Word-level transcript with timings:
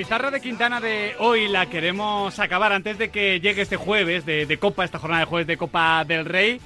pizarra 0.00 0.30
de 0.30 0.40
Quintana 0.40 0.80
de 0.80 1.14
hoy 1.18 1.46
la 1.46 1.66
queremos 1.66 2.38
acabar 2.38 2.72
antes 2.72 2.96
de 2.96 3.10
que 3.10 3.38
llegue 3.38 3.60
este 3.60 3.76
jueves 3.76 4.24
de, 4.24 4.56
Copa, 4.58 4.82
esta 4.82 4.98
jornada 4.98 5.20
de 5.20 5.26
jueves 5.26 5.46
de 5.46 5.58
Copa 5.58 6.06
del 6.06 6.24
Rey, 6.24 6.58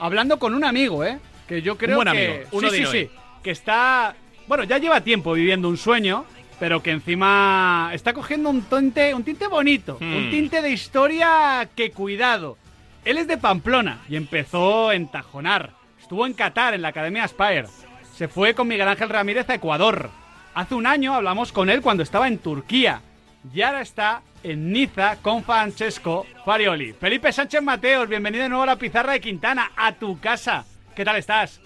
hablando 0.00 0.40
con 0.40 0.54
un 0.54 0.64
amigo, 0.64 1.04
¿eh? 1.04 1.20
Que 1.46 1.62
yo 1.62 1.78
creo 1.78 2.00
un 2.00 2.04
buen 2.04 2.16
que. 2.16 2.26
Amigo, 2.26 2.48
uno 2.50 2.68
sí, 2.68 2.80
de 2.80 2.86
sí, 2.86 2.96
hoy. 2.96 3.04
sí. 3.04 3.10
Que 3.44 3.52
está. 3.52 4.16
Bueno, 4.48 4.64
ya 4.64 4.78
lleva 4.78 5.02
tiempo 5.02 5.34
viviendo 5.34 5.68
un 5.68 5.76
sueño, 5.76 6.24
pero 6.58 6.82
que 6.82 6.90
encima 6.90 7.92
está 7.94 8.12
cogiendo 8.12 8.50
un 8.50 8.62
tinte, 8.62 9.14
un 9.14 9.22
tinte 9.22 9.46
bonito, 9.46 9.96
un 10.00 10.26
Hmm. 10.26 10.30
tinte 10.32 10.60
de 10.60 10.70
historia 10.70 11.68
que 11.76 11.92
cuidado. 11.92 12.58
Él 13.04 13.18
es 13.18 13.28
de 13.28 13.38
Pamplona 13.38 14.00
y 14.08 14.16
empezó 14.16 14.90
en 14.90 15.06
Tajonar. 15.08 15.74
Estuvo 16.02 16.26
en 16.26 16.34
Qatar, 16.34 16.74
en 16.74 16.82
la 16.82 16.88
Academia 16.88 17.22
Aspire. 17.22 17.66
Se 18.16 18.26
fue 18.26 18.52
con 18.52 18.66
Miguel 18.66 18.88
Ángel 18.88 19.10
Ramírez 19.10 19.48
a 19.48 19.54
Ecuador. 19.54 20.10
Hace 20.54 20.74
un 20.74 20.86
año 20.86 21.14
hablamos 21.14 21.52
con 21.52 21.70
él 21.70 21.80
cuando 21.80 22.02
estaba 22.02 22.26
en 22.28 22.38
Turquía. 22.38 23.00
Y 23.54 23.62
ahora 23.62 23.80
está 23.80 24.22
en 24.42 24.72
Niza 24.72 25.16
con 25.22 25.42
Francesco 25.44 26.26
Farioli. 26.44 26.92
Felipe 26.92 27.32
Sánchez 27.32 27.62
Mateos, 27.62 28.08
bienvenido 28.08 28.42
de 28.42 28.48
nuevo 28.48 28.64
a 28.64 28.66
la 28.66 28.76
pizarra 28.76 29.12
de 29.12 29.20
Quintana, 29.20 29.70
a 29.76 29.92
tu 29.92 30.18
casa. 30.20 30.64
¿Qué 30.94 31.04
tal 31.04 31.16
estás? 31.16 31.60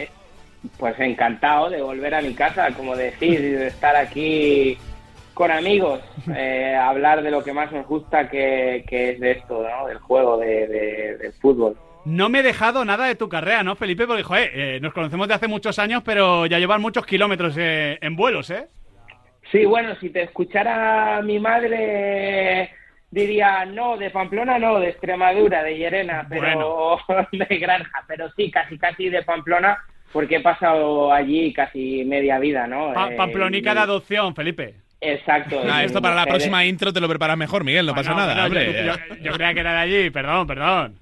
Pues 0.79 0.99
encantado 1.01 1.71
de 1.71 1.83
volver 1.83 2.15
a 2.15 2.23
mi 2.23 2.35
casa, 2.35 2.71
como 2.73 2.95
decís, 2.97 3.41
de 3.41 3.67
estar 3.67 3.97
aquí 3.97 4.79
con 5.35 5.51
amigos, 5.51 6.01
eh, 6.35 6.77
hablar 6.81 7.23
de 7.23 7.31
lo 7.33 7.43
que 7.43 7.53
más 7.53 7.73
nos 7.73 7.87
gusta, 7.89 8.29
que, 8.31 8.85
es 8.89 9.19
de 9.21 9.31
esto, 9.33 9.67
¿no? 9.69 9.87
Del 9.89 9.99
juego, 9.99 10.39
de- 10.39 10.69
del 11.19 11.33
fútbol. 11.35 11.77
No 12.05 12.29
me 12.29 12.41
he 12.41 12.43
dejado 12.43 12.85
nada 12.85 13.07
de 13.07 13.15
tu 13.15 13.29
carrera, 13.29 13.63
¿no, 13.63 13.77
Felipe? 13.77 14.07
Porque, 14.07 14.23
joder, 14.23 14.51
eh, 14.55 14.79
nos 14.81 14.93
conocemos 14.93 15.27
de 15.27 15.35
hace 15.35 15.49
muchos 15.49 15.79
años, 15.79 16.03
pero 16.05 16.45
ya 16.47 16.59
llevan 16.59 16.83
muchos 16.83 17.07
kilómetros 17.07 17.57
eh, 17.59 17.99
en 18.03 18.15
vuelos, 18.15 18.51
¿eh? 18.51 18.67
Sí, 19.51 19.65
bueno, 19.65 19.95
si 20.01 20.11
te 20.11 20.23
escuchara 20.23 21.23
mi 21.23 21.39
madre, 21.39 22.71
diría, 23.11 23.65
no, 23.65 23.97
de 23.97 24.11
Pamplona 24.11 24.59
no, 24.59 24.81
de 24.81 24.89
Extremadura, 24.91 25.63
de 25.63 25.79
Llerena, 25.79 26.27
pero 26.29 26.99
de 27.33 27.59
Granja, 27.59 28.05
pero 28.07 28.31
sí, 28.33 28.51
casi 28.51 28.79
casi 28.79 29.09
de 29.09 29.23
Pamplona, 29.23 29.79
porque 30.13 30.37
he 30.37 30.41
pasado 30.41 31.13
allí 31.13 31.53
casi 31.53 32.05
media 32.05 32.39
vida, 32.39 32.67
¿no? 32.67 32.93
Pa- 32.93 33.13
Eh, 33.13 33.17
Pamplonica 33.17 33.73
y- 33.73 33.75
de 33.75 33.81
adopción, 33.81 34.35
Felipe. 34.35 34.75
Exacto. 35.05 35.63
Esto 35.81 36.01
para 36.01 36.15
la 36.15 36.27
próxima 36.27 36.65
intro 36.65 36.93
te 36.93 37.01
lo 37.01 37.09
preparas 37.09 37.37
mejor, 37.37 37.63
Miguel, 37.65 37.85
no 37.87 37.95
pasa 37.95 38.15
nada, 38.15 38.47
bueno, 38.47 38.47
hombre. 38.47 38.85
Yo, 38.87 38.93
yo- 38.95 39.15
yo 39.23 39.33
creía 39.33 39.55
que 39.55 39.61
era 39.61 39.73
de 39.73 39.79
allí, 39.79 40.11
perdón, 40.11 40.47
perdón. 40.47 40.99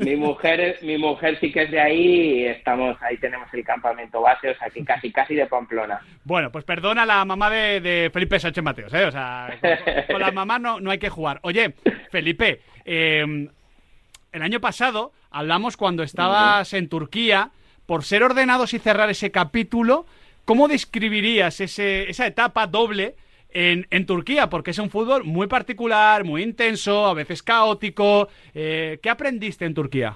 mi 0.00 0.16
mujer 0.16 0.78
mi 0.82 0.96
mujer 0.98 1.38
sí 1.40 1.52
que 1.52 1.62
es 1.64 1.70
de 1.70 1.80
ahí 1.80 2.40
y 2.40 2.44
estamos 2.46 2.96
ahí 3.02 3.16
tenemos 3.18 3.48
el 3.52 3.64
campamento 3.64 4.20
base 4.20 4.50
o 4.50 4.56
sea 4.58 4.68
que 4.70 4.84
casi 4.84 5.12
casi 5.12 5.34
de 5.34 5.46
Pamplona 5.46 6.00
Bueno, 6.24 6.50
pues 6.50 6.64
perdona 6.64 7.02
a 7.02 7.06
la 7.06 7.24
mamá 7.24 7.50
de, 7.50 7.80
de 7.80 8.10
Felipe 8.12 8.40
Sánchez 8.40 8.64
Mateos, 8.64 8.92
¿eh? 8.94 9.04
O 9.04 9.12
sea, 9.12 9.56
con, 9.60 10.14
con 10.14 10.20
la 10.20 10.32
mamá 10.32 10.58
no, 10.58 10.80
no 10.80 10.90
hay 10.90 10.98
que 10.98 11.10
jugar. 11.10 11.38
Oye, 11.42 11.74
Felipe, 12.10 12.60
eh, 12.84 13.48
el 14.32 14.42
año 14.42 14.60
pasado 14.60 15.12
hablamos 15.30 15.76
cuando 15.76 16.02
estabas 16.02 16.72
en 16.74 16.88
Turquía, 16.88 17.50
por 17.86 18.02
ser 18.04 18.22
ordenados 18.22 18.72
y 18.74 18.78
cerrar 18.78 19.10
ese 19.10 19.30
capítulo, 19.30 20.06
¿cómo 20.44 20.68
describirías 20.68 21.60
ese, 21.60 22.08
esa 22.10 22.26
etapa 22.26 22.66
doble 22.66 23.14
en, 23.54 23.86
en 23.90 24.04
Turquía? 24.04 24.48
Porque 24.50 24.72
es 24.72 24.78
un 24.78 24.90
fútbol 24.90 25.24
muy 25.24 25.46
particular, 25.46 26.24
muy 26.24 26.42
intenso, 26.42 27.06
a 27.06 27.14
veces 27.14 27.42
caótico. 27.42 28.28
Eh, 28.54 28.98
¿Qué 29.02 29.08
aprendiste 29.08 29.64
en 29.64 29.74
Turquía? 29.74 30.14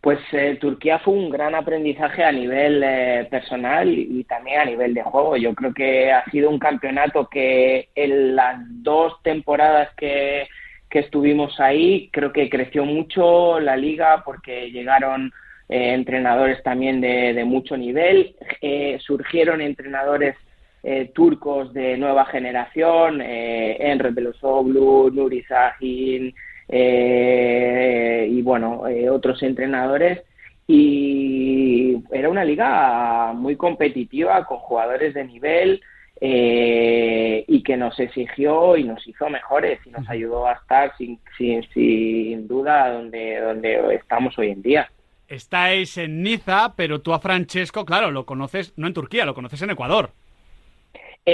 pues 0.00 0.20
eh, 0.30 0.56
Turquía 0.60 1.00
fue 1.00 1.12
un 1.14 1.28
gran 1.28 1.56
aprendizaje 1.56 2.22
a 2.22 2.30
nivel 2.30 2.82
eh, 2.84 3.26
personal 3.28 3.88
y, 3.88 4.20
y 4.20 4.24
también 4.24 4.60
a 4.60 4.64
nivel 4.64 4.94
de 4.94 5.02
juego 5.02 5.36
yo 5.36 5.52
creo 5.54 5.74
que 5.74 6.12
ha 6.12 6.24
sido 6.30 6.50
un 6.50 6.60
campeonato 6.60 7.28
que 7.28 7.88
en 7.96 8.36
las 8.36 8.60
dos 8.82 9.20
temporadas 9.24 9.88
que 9.96 10.46
que 10.90 11.00
estuvimos 11.00 11.60
ahí 11.60 12.08
creo 12.12 12.32
que 12.32 12.48
creció 12.48 12.84
mucho 12.84 13.60
la 13.60 13.76
liga 13.76 14.22
porque 14.24 14.70
llegaron 14.70 15.32
eh, 15.68 15.92
entrenadores 15.92 16.62
también 16.62 17.00
de, 17.00 17.34
de 17.34 17.44
mucho 17.44 17.76
nivel 17.76 18.34
eh, 18.62 18.98
surgieron 19.00 19.60
entrenadores 19.60 20.36
eh, 20.82 21.10
turcos 21.14 21.72
de 21.72 21.96
nueva 21.96 22.26
generación, 22.26 23.20
eh, 23.20 23.76
Enre 23.80 24.10
Belosoglu, 24.10 25.10
Nuri 25.10 25.42
Sahin 25.44 26.34
eh, 26.68 28.28
y 28.30 28.42
bueno, 28.42 28.86
eh, 28.86 29.08
otros 29.08 29.42
entrenadores. 29.42 30.22
Y 30.66 31.96
era 32.12 32.28
una 32.28 32.44
liga 32.44 33.32
muy 33.34 33.56
competitiva, 33.56 34.44
con 34.44 34.58
jugadores 34.58 35.14
de 35.14 35.24
nivel 35.24 35.80
eh, 36.20 37.44
y 37.48 37.62
que 37.62 37.76
nos 37.76 37.98
exigió 37.98 38.76
y 38.76 38.84
nos 38.84 39.06
hizo 39.08 39.30
mejores 39.30 39.78
y 39.86 39.90
nos 39.90 40.08
ayudó 40.10 40.46
a 40.46 40.52
estar 40.52 40.94
sin, 40.98 41.18
sin, 41.38 41.62
sin 41.72 42.46
duda 42.46 42.92
donde, 42.92 43.40
donde 43.40 43.94
estamos 43.94 44.38
hoy 44.38 44.50
en 44.50 44.60
día. 44.60 44.90
Estáis 45.26 45.96
en 45.96 46.22
Niza, 46.22 46.74
pero 46.76 47.00
tú 47.00 47.12
a 47.12 47.18
Francesco, 47.18 47.84
claro, 47.84 48.10
lo 48.10 48.26
conoces, 48.26 48.72
no 48.76 48.86
en 48.86 48.94
Turquía, 48.94 49.24
lo 49.24 49.34
conoces 49.34 49.62
en 49.62 49.70
Ecuador. 49.70 50.10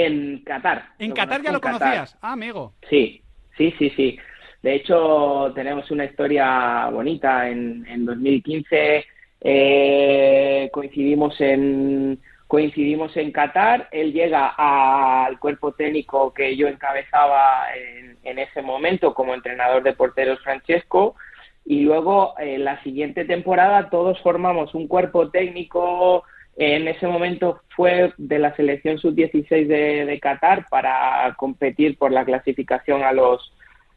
En 0.03 0.43
Qatar. 0.43 0.85
¿En 0.99 1.09
Lo 1.09 1.15
Qatar 1.15 1.41
ya 1.41 1.51
lo 1.51 1.61
Qatar. 1.61 1.79
conocías? 1.79 2.17
Ah, 2.21 2.33
amigo. 2.33 2.73
Sí, 2.89 3.21
sí, 3.57 3.73
sí, 3.77 3.89
sí. 3.91 4.19
De 4.61 4.75
hecho, 4.75 5.51
tenemos 5.55 5.89
una 5.91 6.05
historia 6.05 6.89
bonita. 6.91 7.47
En, 7.49 7.85
en 7.87 8.05
2015 8.05 9.05
eh, 9.41 10.69
coincidimos 10.73 11.39
en 11.39 12.19
coincidimos 12.47 13.15
en 13.17 13.31
Qatar. 13.31 13.87
Él 13.91 14.11
llega 14.11 14.53
al 14.57 15.39
cuerpo 15.39 15.73
técnico 15.73 16.33
que 16.33 16.55
yo 16.55 16.67
encabezaba 16.67 17.67
en, 17.75 18.17
en 18.23 18.39
ese 18.39 18.61
momento 18.61 19.13
como 19.13 19.33
entrenador 19.33 19.83
de 19.83 19.93
porteros 19.93 20.39
Francesco. 20.41 21.15
Y 21.63 21.81
luego, 21.81 22.35
en 22.37 22.63
la 22.63 22.81
siguiente 22.83 23.25
temporada, 23.25 23.89
todos 23.89 24.21
formamos 24.21 24.75
un 24.75 24.87
cuerpo 24.87 25.29
técnico. 25.29 26.23
En 26.57 26.87
ese 26.87 27.05
momento 27.05 27.61
fue 27.75 28.13
de 28.17 28.39
la 28.39 28.55
selección 28.55 28.97
sub-16 28.97 29.67
de, 29.67 30.05
de 30.05 30.19
Qatar 30.19 30.67
para 30.69 31.33
competir 31.37 31.97
por 31.97 32.11
la 32.11 32.23
clasificación 32.23 33.03
a 33.03 33.11
los 33.11 33.51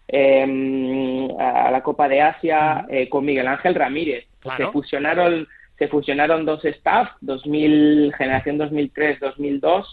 eh, 0.08 1.28
a 1.38 1.70
la 1.70 1.82
Copa 1.82 2.08
de 2.08 2.22
Asia 2.22 2.86
eh, 2.88 3.08
con 3.08 3.24
Miguel 3.24 3.46
Ángel 3.46 3.74
Ramírez. 3.74 4.26
Claro. 4.40 4.66
Se 4.66 4.72
fusionaron 4.72 5.46
se 5.78 5.86
fusionaron 5.86 6.44
dos 6.44 6.64
staff, 6.64 7.10
2000 7.20 8.12
generación 8.18 8.58
2003-2002 8.58 9.84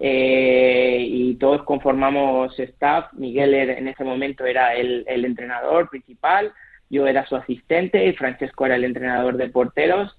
eh, 0.00 0.98
y 1.06 1.34
todos 1.34 1.62
conformamos 1.64 2.58
staff. 2.58 3.12
Miguel 3.12 3.52
en 3.54 3.88
ese 3.88 4.02
momento 4.02 4.46
era 4.46 4.74
el, 4.74 5.04
el 5.06 5.26
entrenador 5.26 5.90
principal, 5.90 6.52
yo 6.88 7.06
era 7.06 7.26
su 7.26 7.36
asistente 7.36 8.06
y 8.06 8.14
Francesco 8.14 8.64
era 8.64 8.76
el 8.76 8.84
entrenador 8.84 9.36
de 9.36 9.50
porteros. 9.50 10.16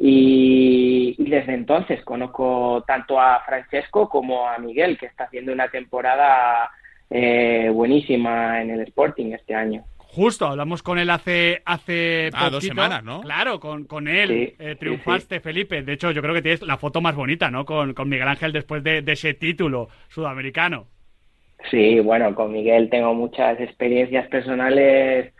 Y, 0.00 1.16
y 1.18 1.28
desde 1.30 1.54
entonces 1.54 2.04
conozco 2.04 2.84
tanto 2.86 3.20
a 3.20 3.40
Francesco 3.44 4.08
como 4.08 4.48
a 4.48 4.58
Miguel, 4.58 4.96
que 4.96 5.06
está 5.06 5.24
haciendo 5.24 5.52
una 5.52 5.68
temporada 5.70 6.70
eh, 7.10 7.68
buenísima 7.72 8.62
en 8.62 8.70
el 8.70 8.80
Sporting 8.82 9.32
este 9.32 9.54
año. 9.54 9.84
Justo, 9.96 10.46
hablamos 10.46 10.82
con 10.82 10.98
él 10.98 11.10
hace 11.10 11.62
hace 11.66 12.30
Ah, 12.32 12.48
dos 12.50 12.64
semanas, 12.64 13.04
¿no? 13.04 13.20
Claro, 13.20 13.60
con, 13.60 13.84
con 13.84 14.08
él 14.08 14.28
Sí, 14.28 14.54
eh, 14.58 14.76
sí, 14.78 14.78
triunfaste, 14.78 15.40
Felipe. 15.40 15.82
De 15.82 15.92
hecho, 15.94 16.10
yo 16.12 16.22
creo 16.22 16.34
que 16.34 16.42
tienes 16.42 16.62
la 16.62 16.78
foto 16.78 17.00
más 17.00 17.14
bonita, 17.14 17.50
¿no? 17.50 17.64
Con, 17.64 17.92
con 17.94 18.08
Miguel 18.08 18.28
Ángel 18.28 18.52
después 18.52 18.82
de, 18.84 19.02
de 19.02 19.12
ese 19.12 19.34
título 19.34 19.88
sudamericano. 20.08 20.86
Sí, 21.70 22.00
bueno, 22.00 22.34
con 22.34 22.52
Miguel 22.52 22.88
tengo 22.88 23.14
muchas 23.14 23.60
experiencias 23.60 24.28
personales 24.28 25.32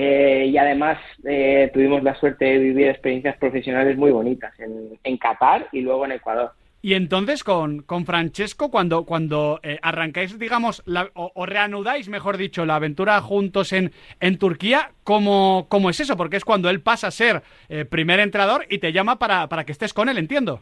eh, 0.00 0.46
y 0.46 0.56
además 0.56 0.98
eh, 1.24 1.70
tuvimos 1.74 2.02
la 2.04 2.14
suerte 2.14 2.44
de 2.44 2.58
vivir 2.58 2.88
experiencias 2.88 3.36
profesionales 3.36 3.96
muy 3.96 4.12
bonitas 4.12 4.52
en, 4.60 4.98
en 5.02 5.16
Qatar 5.18 5.68
y 5.72 5.80
luego 5.80 6.04
en 6.04 6.12
Ecuador. 6.12 6.52
Y 6.80 6.94
entonces 6.94 7.42
con, 7.42 7.82
con 7.82 8.06
Francesco, 8.06 8.70
cuando, 8.70 9.04
cuando 9.04 9.58
eh, 9.64 9.80
arrancáis, 9.82 10.38
digamos, 10.38 10.82
la- 10.86 11.10
o, 11.14 11.32
o 11.34 11.44
reanudáis, 11.44 12.08
mejor 12.08 12.36
dicho, 12.36 12.64
la 12.64 12.76
aventura 12.76 13.20
juntos 13.20 13.72
en, 13.72 13.90
en 14.20 14.38
Turquía, 14.38 14.92
¿cómo, 15.02 15.66
¿cómo 15.68 15.90
es 15.90 15.98
eso? 15.98 16.16
Porque 16.16 16.36
es 16.36 16.44
cuando 16.44 16.70
él 16.70 16.80
pasa 16.80 17.08
a 17.08 17.10
ser 17.10 17.42
eh, 17.68 17.84
primer 17.84 18.20
entrenador 18.20 18.64
y 18.70 18.78
te 18.78 18.92
llama 18.92 19.18
para, 19.18 19.48
para 19.48 19.64
que 19.64 19.72
estés 19.72 19.92
con 19.92 20.08
él, 20.08 20.18
entiendo. 20.18 20.60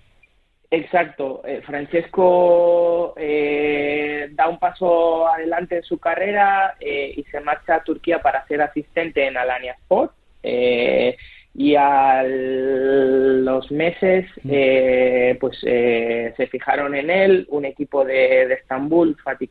Exacto, 0.69 1.43
eh, 1.45 1.63
Francesco 1.63 3.15
eh, 3.17 4.29
da 4.33 4.49
un 4.49 4.59
paso 4.59 5.29
adelante 5.29 5.77
en 5.77 5.83
su 5.85 5.99
carrera 5.99 6.75
eh, 6.81 7.15
y 7.17 7.23
se 7.25 7.41
marcha 7.41 7.77
a 7.77 7.85
Turquía 7.85 8.21
para 8.21 8.47
ser 8.47 8.61
asistente 8.61 9.27
en 9.27 9.37
Alanya 9.37 9.73
Sport. 9.73 10.13
eh, 10.43 11.17
y 11.59 11.75
a 11.75 12.23
los 12.23 13.71
meses 13.71 14.27
eh, 14.47 15.39
pues 15.41 15.57
eh, 15.63 16.35
se 16.37 16.47
fijaron 16.49 16.95
en 16.95 17.09
él 17.09 17.47
un 17.49 17.65
equipo 17.65 18.05
de, 18.05 18.47
de 18.47 18.55
Estambul, 18.55 19.17
Fatih 19.25 19.49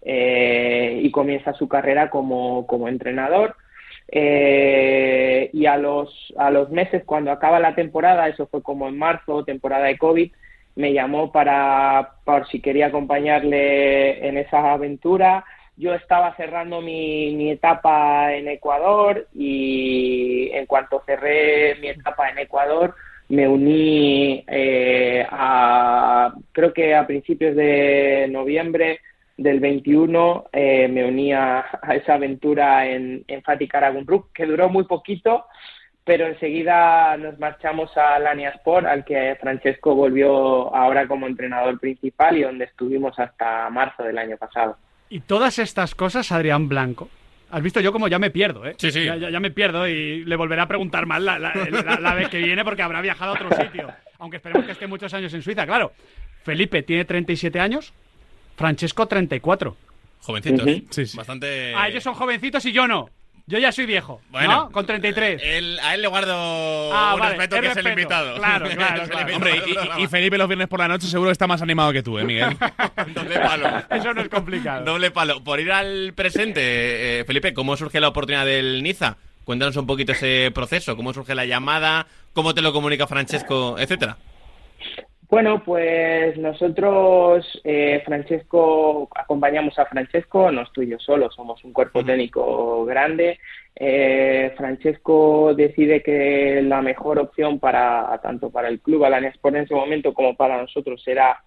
eh, 0.00 1.00
y 1.02 1.10
comienza 1.10 1.52
su 1.52 1.68
carrera 1.68 2.08
como, 2.08 2.66
como 2.66 2.88
entrenador. 2.88 3.56
Eh, 4.08 5.50
y 5.52 5.66
a 5.66 5.76
los, 5.76 6.32
a 6.38 6.50
los 6.50 6.70
meses, 6.70 7.02
cuando 7.04 7.30
acaba 7.30 7.60
la 7.60 7.74
temporada, 7.74 8.28
eso 8.28 8.46
fue 8.46 8.62
como 8.62 8.88
en 8.88 8.98
marzo, 8.98 9.44
temporada 9.44 9.86
de 9.86 9.98
COVID, 9.98 10.32
me 10.76 10.92
llamó 10.92 11.32
para 11.32 12.12
por 12.24 12.46
si 12.48 12.60
quería 12.60 12.86
acompañarle 12.86 14.26
en 14.28 14.36
esa 14.36 14.72
aventura. 14.72 15.44
Yo 15.76 15.94
estaba 15.94 16.34
cerrando 16.36 16.80
mi, 16.80 17.34
mi 17.34 17.50
etapa 17.50 18.34
en 18.34 18.48
Ecuador 18.48 19.26
y 19.34 20.50
en 20.52 20.66
cuanto 20.66 21.02
cerré 21.04 21.76
mi 21.80 21.88
etapa 21.88 22.30
en 22.30 22.38
Ecuador, 22.38 22.94
me 23.28 23.48
uní 23.48 24.44
eh, 24.46 25.26
a, 25.28 26.32
creo 26.52 26.72
que 26.72 26.94
a 26.94 27.06
principios 27.06 27.56
de 27.56 28.28
noviembre 28.30 29.00
del 29.36 29.60
21, 29.60 30.46
eh, 30.52 30.88
me 30.88 31.04
uní 31.04 31.32
a, 31.32 31.66
esa 31.92 32.14
aventura 32.14 32.86
en, 32.86 33.24
en 33.28 33.42
Fatih 33.42 33.68
Karagunruk, 33.68 34.32
que 34.32 34.46
duró 34.46 34.68
muy 34.68 34.84
poquito, 34.84 35.44
pero 36.04 36.26
enseguida 36.26 37.16
nos 37.16 37.38
marchamos 37.38 37.90
a 37.96 38.18
Lania 38.18 38.50
Sport, 38.50 38.86
al 38.86 39.04
que 39.04 39.36
Francesco 39.40 39.94
volvió 39.94 40.74
ahora 40.74 41.06
como 41.06 41.26
entrenador 41.26 41.78
principal 41.78 42.36
y 42.36 42.42
donde 42.42 42.66
estuvimos 42.66 43.18
hasta 43.18 43.68
marzo 43.70 44.04
del 44.04 44.18
año 44.18 44.36
pasado. 44.36 44.76
Y 45.08 45.20
todas 45.20 45.58
estas 45.58 45.94
cosas, 45.94 46.32
Adrián 46.32 46.68
Blanco, 46.68 47.08
Has 47.50 47.62
visto 47.62 47.80
yo 47.80 47.92
como 47.92 48.08
ya 48.08 48.18
me 48.18 48.30
pierdo, 48.30 48.66
¿eh? 48.66 48.74
Sí, 48.76 48.90
sí. 48.90 49.04
Ya, 49.04 49.40
me 49.40 49.52
pierdo 49.52 49.86
y 49.86 50.24
le 50.24 50.36
volveré 50.36 50.62
a 50.62 50.66
preguntar 50.66 51.06
más 51.06 51.22
la, 51.22 51.38
la, 51.38 52.14
vez 52.14 52.28
que 52.28 52.38
viene 52.38 52.64
porque 52.64 52.82
habrá 52.82 53.00
viajado 53.00 53.32
a 53.32 53.34
otro 53.34 53.50
sitio. 53.56 53.88
Aunque 54.18 54.38
esperemos 54.38 54.66
que 54.66 54.72
esté 54.72 54.86
muchos 54.86 55.14
años 55.14 55.32
en 55.32 55.42
Suiza. 55.42 55.64
Claro, 55.64 55.92
Felipe 56.42 56.82
tiene 56.82 57.04
37 57.04 57.60
años, 57.60 57.94
Francesco 58.56 59.06
34. 59.06 59.76
Jovencitos. 60.20 60.66
sí, 60.90 61.06
sí. 61.06 61.16
Bastante. 61.16 61.74
Ah, 61.76 61.88
ellos 61.88 62.02
son 62.02 62.14
jovencitos 62.14 62.64
y 62.66 62.72
yo 62.72 62.88
no. 62.88 63.08
Yo 63.48 63.60
ya 63.60 63.70
soy 63.70 63.86
viejo, 63.86 64.20
bueno, 64.30 64.50
¿no? 64.50 64.70
Con 64.72 64.86
33. 64.86 65.40
a 65.80 65.94
él 65.94 66.02
le 66.02 66.08
guardo 66.08 66.34
ah, 66.92 67.14
un 67.14 67.22
respeto 67.22 67.60
que 67.60 67.68
es 67.68 67.76
el 67.76 67.86
invitado. 67.86 68.34
Claro, 68.38 68.68
claro, 68.74 69.36
Hombre, 69.36 69.62
y, 69.98 70.06
Felipe 70.08 70.36
los 70.36 70.48
viernes 70.48 70.66
por 70.66 70.80
la 70.80 70.88
noche 70.88 71.06
seguro 71.06 71.28
que 71.28 71.32
está 71.32 71.46
más 71.46 71.62
animado 71.62 71.92
que 71.92 72.02
tú, 72.02 72.18
¿eh, 72.18 72.24
Miguel? 72.24 72.56
Doble 73.14 73.38
palo. 73.38 73.68
Eso 73.88 74.14
no 74.14 74.20
es 74.20 74.28
complicado. 74.28 74.84
Doble 74.84 75.12
palo. 75.12 75.44
Por 75.44 75.60
ir 75.60 75.70
al 75.70 76.12
presente, 76.14 77.20
eh, 77.20 77.24
Felipe, 77.24 77.54
¿cómo 77.54 77.76
surge 77.76 78.00
la 78.00 78.08
oportunidad 78.08 78.46
del 78.46 78.82
Niza? 78.82 79.16
Cuéntanos 79.44 79.76
un 79.76 79.86
poquito 79.86 80.10
ese 80.10 80.50
proceso, 80.52 80.96
cómo 80.96 81.14
surge 81.14 81.36
la 81.36 81.44
llamada, 81.44 82.08
cómo 82.32 82.52
te 82.52 82.62
lo 82.62 82.72
comunica 82.72 83.06
Francesco, 83.06 83.78
etcétera. 83.78 84.16
Bueno, 85.28 85.64
pues 85.64 86.38
nosotros, 86.38 87.60
eh, 87.64 88.00
Francesco, 88.04 89.08
acompañamos 89.12 89.76
a 89.78 89.86
Francesco, 89.86 90.52
no 90.52 90.62
estoy 90.62 90.88
yo 90.88 91.00
solo, 91.00 91.30
somos 91.32 91.64
un 91.64 91.72
cuerpo 91.72 92.04
técnico 92.04 92.84
grande. 92.84 93.40
Eh, 93.74 94.54
Francesco 94.56 95.52
decide 95.54 96.00
que 96.02 96.62
la 96.62 96.80
mejor 96.80 97.18
opción 97.18 97.58
para 97.58 98.18
tanto 98.22 98.50
para 98.50 98.68
el 98.68 98.80
club 98.80 99.04
Alania 99.04 99.30
Sport 99.30 99.56
en 99.56 99.62
ese 99.64 99.74
momento 99.74 100.14
como 100.14 100.36
para 100.36 100.60
nosotros 100.60 101.02
era 101.06 101.42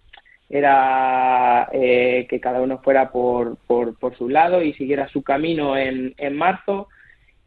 era 0.49 1.69
eh, 1.71 2.25
que 2.29 2.39
cada 2.39 2.61
uno 2.61 2.79
fuera 2.79 3.11
por, 3.11 3.57
por, 3.67 3.97
por, 3.99 4.17
su 4.17 4.29
lado 4.29 4.63
y 4.63 4.73
siguiera 4.73 5.07
su 5.07 5.21
camino 5.21 5.77
en, 5.77 6.15
en 6.17 6.35
marzo. 6.35 6.87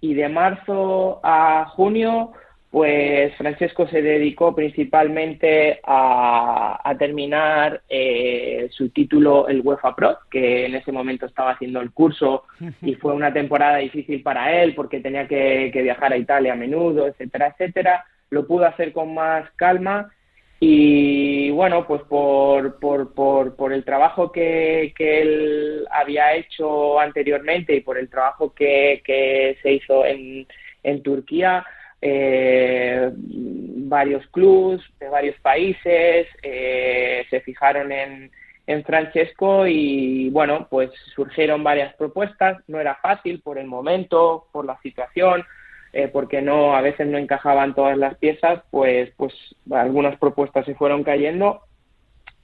Y 0.00 0.14
de 0.14 0.29
marzo 0.29 1.20
a 1.23 1.67
junio 1.67 2.32
pues 2.72 3.36
Francesco 3.36 3.86
se 3.86 4.00
dedicó 4.00 4.54
principalmente 4.54 5.78
a, 5.84 6.96
terminar 6.98 7.82
eh, 7.86 8.69
su 8.70 8.88
título, 8.88 9.46
el 9.46 9.60
UEFA 9.60 9.94
Pro, 9.94 10.19
que 10.30 10.64
en 10.64 10.76
ese 10.76 10.90
momento 10.90 11.26
estaba 11.26 11.50
haciendo 11.50 11.82
el 11.82 11.92
curso 11.92 12.44
y 12.80 12.94
fue 12.94 13.12
una 13.12 13.30
temporada 13.30 13.76
difícil 13.76 14.22
para 14.22 14.62
él 14.62 14.74
porque 14.74 15.00
tenía 15.00 15.28
que, 15.28 15.70
viajar 15.82 16.14
a 16.14 16.16
Italia 16.16 16.54
a 16.54 16.56
menudo, 16.56 17.06
etcétera, 17.06 17.48
etcétera. 17.48 18.06
Lo 18.30 18.46
pudo 18.46 18.64
hacer 18.64 18.92
con 18.92 19.12
más 19.12 19.50
calma 19.56 20.10
y 20.58 21.50
bueno, 21.50 21.86
pues 21.86 22.00
por, 22.04 22.80
por, 22.80 23.12
por, 23.12 23.54
por 23.54 23.74
el 23.74 23.84
trabajo 23.84 24.32
que, 24.32 24.94
que, 24.96 25.20
él 25.20 25.86
había 25.90 26.34
hecho 26.36 26.98
anteriormente 26.98 27.74
y 27.74 27.80
por 27.82 27.98
el 27.98 28.08
trabajo 28.08 28.54
que, 28.54 29.02
que 29.04 29.58
se 29.60 29.72
hizo 29.74 30.06
en, 30.06 30.46
en 30.82 31.02
Turquía, 31.02 31.66
eh, 32.04 33.12
varios 33.14 34.26
clubs 34.28 34.82
de 34.99 35.08
varios 35.08 35.38
países 35.40 36.26
eh, 36.43 37.25
se 37.31 37.40
fijaron 37.43 37.93
en, 37.93 38.32
en, 38.66 38.84
Francesco 38.84 39.69
y 39.69 40.28
bueno, 40.31 40.66
pues 40.69 40.90
surgieron 41.14 41.62
varias 41.62 41.94
propuestas. 41.94 42.58
No 42.66 42.81
era 42.81 42.96
fácil 42.96 43.40
por 43.40 43.56
el 43.56 43.69
momento, 43.69 44.49
por 44.50 44.64
la 44.64 44.81
situación, 44.81 45.44
eh, 45.93 46.08
porque 46.08 46.43
no 46.43 46.75
a 46.75 46.81
veces 46.81 47.06
no 47.06 47.19
encajaban 47.19 47.75
todas 47.75 47.96
las 47.96 48.16
piezas, 48.16 48.62
pues 48.72 49.12
pues 49.16 49.32
algunas 49.70 50.19
propuestas 50.19 50.66
se 50.66 50.75
fueron 50.75 51.05
cayendo 51.05 51.60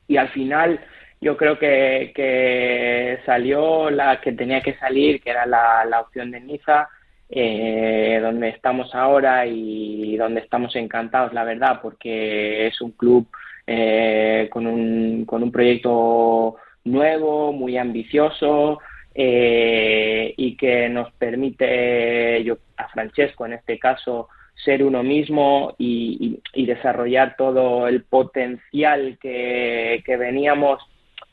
y 0.07 0.19
al 0.19 0.29
final 0.29 0.81
yo 1.21 1.37
creo 1.37 1.59
que, 1.59 2.13
que 2.15 3.19
salió 3.27 3.91
la 3.91 4.21
que 4.21 4.33
tenía 4.33 4.61
que 4.61 4.77
salir, 4.77 5.21
que 5.21 5.31
era 5.31 5.47
la, 5.47 5.85
la 5.85 6.01
opción 6.01 6.31
de 6.31 6.41
Niza 6.41 6.89
eh, 7.31 8.21
donde 8.23 8.49
estamos 8.49 8.95
ahora 8.95 9.45
y 9.45 10.17
donde 10.17 10.41
estamos 10.41 10.75
encantados, 10.77 11.35
la 11.35 11.45
verdad, 11.45 11.81
porque 11.83 12.67
es 12.67 12.81
un 12.81 12.93
club 12.93 13.29
eh, 13.67 14.49
con, 14.51 14.67
un, 14.67 15.27
con 15.27 15.43
un 15.43 15.53
proyecto 15.53 16.57
nuevo, 16.85 17.53
muy 17.53 17.77
ambicioso 17.77 18.79
eh, 19.15 20.33
y 20.39 20.57
que 20.57 20.89
nos 20.89 21.13
permite, 21.13 22.43
yo, 22.45 22.57
a 22.79 22.89
Francesco 22.89 23.45
en 23.45 23.55
este 23.55 23.79
caso, 23.79 24.29
ser 24.55 24.83
uno 24.83 25.03
mismo 25.03 25.75
y, 25.79 26.41
desarrollar 26.55 27.37
todo 27.37 27.89
el 27.89 28.05
potencial 28.05 29.19
que, 29.21 30.03
que 30.05 30.17
veníamos, 30.17 30.83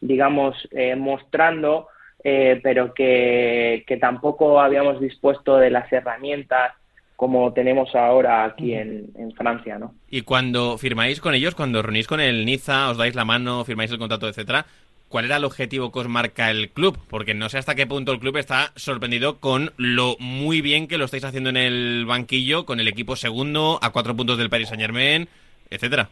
digamos, 0.01 0.55
mostrando 0.97 1.87
eh, 2.27 2.59
pero 2.63 2.91
que, 2.91 3.85
tampoco 4.01 4.59
habíamos 4.59 4.99
dispuesto 4.99 5.57
de 5.57 5.69
las 5.69 5.93
herramientas 5.93 6.73
como 7.15 7.53
tenemos 7.53 7.93
ahora 7.93 8.43
aquí 8.43 8.73
en, 8.73 9.13
Francia, 9.37 9.77
¿no? 9.77 9.93
Y 10.09 10.23
cuando 10.23 10.77
firmáis 10.79 11.21
con 11.21 11.35
ellos, 11.35 11.53
cuando 11.53 11.83
reunís 11.83 12.07
con 12.07 12.19
el 12.19 12.43
Niza, 12.43 12.89
os 12.89 12.97
dais 12.97 13.13
la 13.13 13.25
mano, 13.25 13.63
firmáis 13.63 13.91
el 13.91 13.99
contrato, 13.99 14.27
etcétera, 14.27 14.65
¿cuál 15.07 15.25
era 15.25 15.37
el 15.37 15.45
objetivo 15.45 15.91
que 15.91 15.99
os 15.99 16.07
marca 16.07 16.49
el 16.49 16.71
club? 16.71 16.97
Porque 17.11 17.35
no 17.35 17.47
sé 17.47 17.59
hasta 17.59 17.75
qué 17.75 17.85
punto 17.85 18.11
el 18.11 18.19
club 18.19 18.37
está 18.37 18.71
sorprendido 18.75 19.39
con 19.39 19.71
lo 19.77 20.17
muy 20.19 20.61
bien 20.61 20.87
que 20.87 20.97
lo 20.97 21.05
estáis 21.05 21.25
haciendo 21.25 21.51
en 21.51 21.57
el 21.57 22.05
banquillo, 22.07 22.65
con 22.65 22.79
el 22.79 22.87
equipo 22.87 23.15
segundo, 23.15 23.77
a 23.83 23.91
cuatro 23.91 24.15
puntos 24.15 24.39
del 24.39 24.49
Paris 24.49 24.69
Saint 24.69 24.81
Germain, 24.81 25.29
etcétera. 25.69 26.09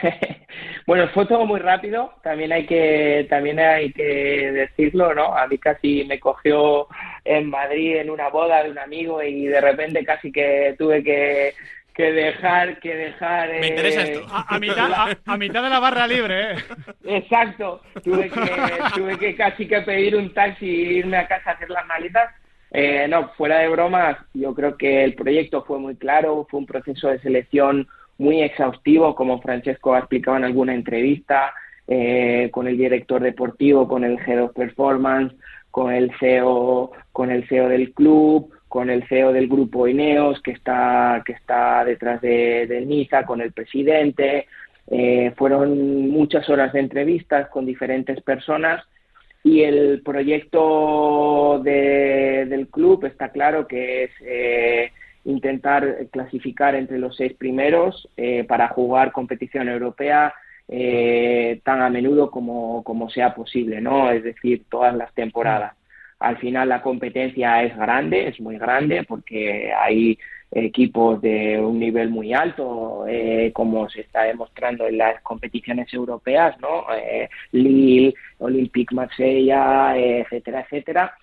bueno, 0.86 1.08
fue 1.08 1.26
todo 1.26 1.44
muy 1.46 1.58
rápido, 1.58 2.12
también 2.22 2.52
hay 2.52 2.64
que 2.64 3.26
también 3.28 3.58
hay 3.58 3.92
que 3.92 4.52
decirlo, 4.52 5.12
¿no? 5.14 5.36
A 5.36 5.46
mí 5.48 5.58
casi 5.58 6.04
me 6.04 6.20
cogió 6.20 6.86
en 7.24 7.50
Madrid 7.50 7.96
en 7.96 8.08
una 8.08 8.28
boda 8.28 8.62
de 8.62 8.70
un 8.70 8.78
amigo 8.78 9.20
y 9.22 9.46
de 9.46 9.60
repente 9.60 10.04
casi 10.04 10.30
que 10.30 10.76
tuve 10.78 11.02
que 11.02 11.54
que 11.96 12.12
dejar 12.12 12.78
que 12.78 12.94
dejar 12.94 13.48
me 13.58 13.68
interesa 13.68 14.02
eh, 14.02 14.12
esto 14.12 14.26
a, 14.30 14.58
mitad 14.58 15.16
a, 15.24 15.36
mitad 15.38 15.62
de 15.62 15.70
la 15.70 15.80
barra 15.80 16.06
libre 16.06 16.52
¿eh? 16.52 16.56
exacto 17.04 17.80
tuve 18.04 18.28
que 18.28 18.40
tuve 18.94 19.18
que 19.18 19.34
casi 19.34 19.66
que 19.66 19.80
pedir 19.80 20.14
un 20.14 20.32
taxi 20.34 20.66
e 20.66 20.92
irme 20.98 21.16
a 21.16 21.26
casa 21.26 21.50
a 21.50 21.52
hacer 21.54 21.70
las 21.70 21.86
maletas 21.86 22.34
eh, 22.70 23.08
no 23.08 23.30
fuera 23.30 23.60
de 23.60 23.68
bromas 23.68 24.18
yo 24.34 24.54
creo 24.54 24.76
que 24.76 25.04
el 25.04 25.14
proyecto 25.14 25.64
fue 25.64 25.78
muy 25.78 25.96
claro 25.96 26.46
fue 26.50 26.60
un 26.60 26.66
proceso 26.66 27.08
de 27.08 27.18
selección 27.20 27.88
muy 28.18 28.42
exhaustivo, 28.42 29.14
como 29.14 29.40
Francesco 29.40 29.94
ha 29.94 29.98
explicado 29.98 30.36
en 30.36 30.44
alguna 30.44 30.74
entrevista, 30.74 31.52
eh, 31.86 32.48
con 32.52 32.66
el 32.66 32.76
director 32.76 33.22
deportivo, 33.22 33.86
con 33.86 34.04
el 34.04 34.18
Head 34.18 34.42
of 34.42 34.54
Performance, 34.54 35.34
con 35.70 35.92
el 35.92 36.10
CEO, 36.18 36.92
con 37.12 37.30
el 37.30 37.46
CEO 37.48 37.68
del 37.68 37.92
club, 37.92 38.50
con 38.68 38.90
el 38.90 39.06
CEO 39.08 39.32
del 39.32 39.48
grupo 39.48 39.86
Ineos, 39.86 40.40
que 40.42 40.52
está, 40.52 41.22
que 41.24 41.32
está 41.32 41.84
detrás 41.84 42.20
de, 42.20 42.66
de 42.66 42.80
Niza, 42.84 43.24
con 43.24 43.40
el 43.40 43.52
presidente. 43.52 44.46
Eh, 44.88 45.32
fueron 45.36 46.08
muchas 46.10 46.48
horas 46.48 46.72
de 46.72 46.80
entrevistas 46.80 47.48
con 47.48 47.66
diferentes 47.66 48.20
personas 48.22 48.84
y 49.42 49.62
el 49.62 50.02
proyecto 50.04 51.60
de, 51.62 52.46
del 52.48 52.68
club 52.68 53.04
está 53.04 53.30
claro 53.30 53.66
que 53.66 54.04
es 54.04 54.10
eh, 54.22 54.92
intentar 55.26 56.06
clasificar 56.10 56.74
entre 56.74 56.98
los 56.98 57.16
seis 57.16 57.34
primeros 57.34 58.08
eh, 58.16 58.44
para 58.44 58.68
jugar 58.68 59.12
competición 59.12 59.68
europea 59.68 60.32
eh, 60.68 61.60
tan 61.64 61.82
a 61.82 61.90
menudo 61.90 62.30
como, 62.30 62.82
como 62.84 63.10
sea 63.10 63.34
posible, 63.34 63.80
¿no? 63.80 64.10
Es 64.10 64.22
decir, 64.22 64.64
todas 64.70 64.94
las 64.94 65.12
temporadas. 65.14 65.74
Al 66.20 66.38
final 66.38 66.68
la 66.68 66.80
competencia 66.80 67.62
es 67.64 67.76
grande, 67.76 68.28
es 68.28 68.40
muy 68.40 68.56
grande, 68.56 69.04
porque 69.04 69.72
hay 69.72 70.18
equipos 70.52 71.20
de 71.20 71.60
un 71.60 71.78
nivel 71.80 72.08
muy 72.08 72.32
alto, 72.32 73.04
eh, 73.08 73.50
como 73.52 73.88
se 73.90 74.02
está 74.02 74.22
demostrando 74.22 74.86
en 74.86 74.96
las 74.98 75.20
competiciones 75.22 75.92
europeas, 75.92 76.58
¿no? 76.60 76.86
Lille, 77.52 78.14
Olympique 78.38 78.94
Marsella, 78.94 79.96
etcétera, 79.98 80.60
etcétera. 80.60 81.14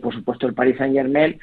por 0.00 0.14
supuesto, 0.14 0.46
el 0.46 0.54
Paris 0.54 0.76
Saint 0.76 0.94
Germain. 0.94 1.40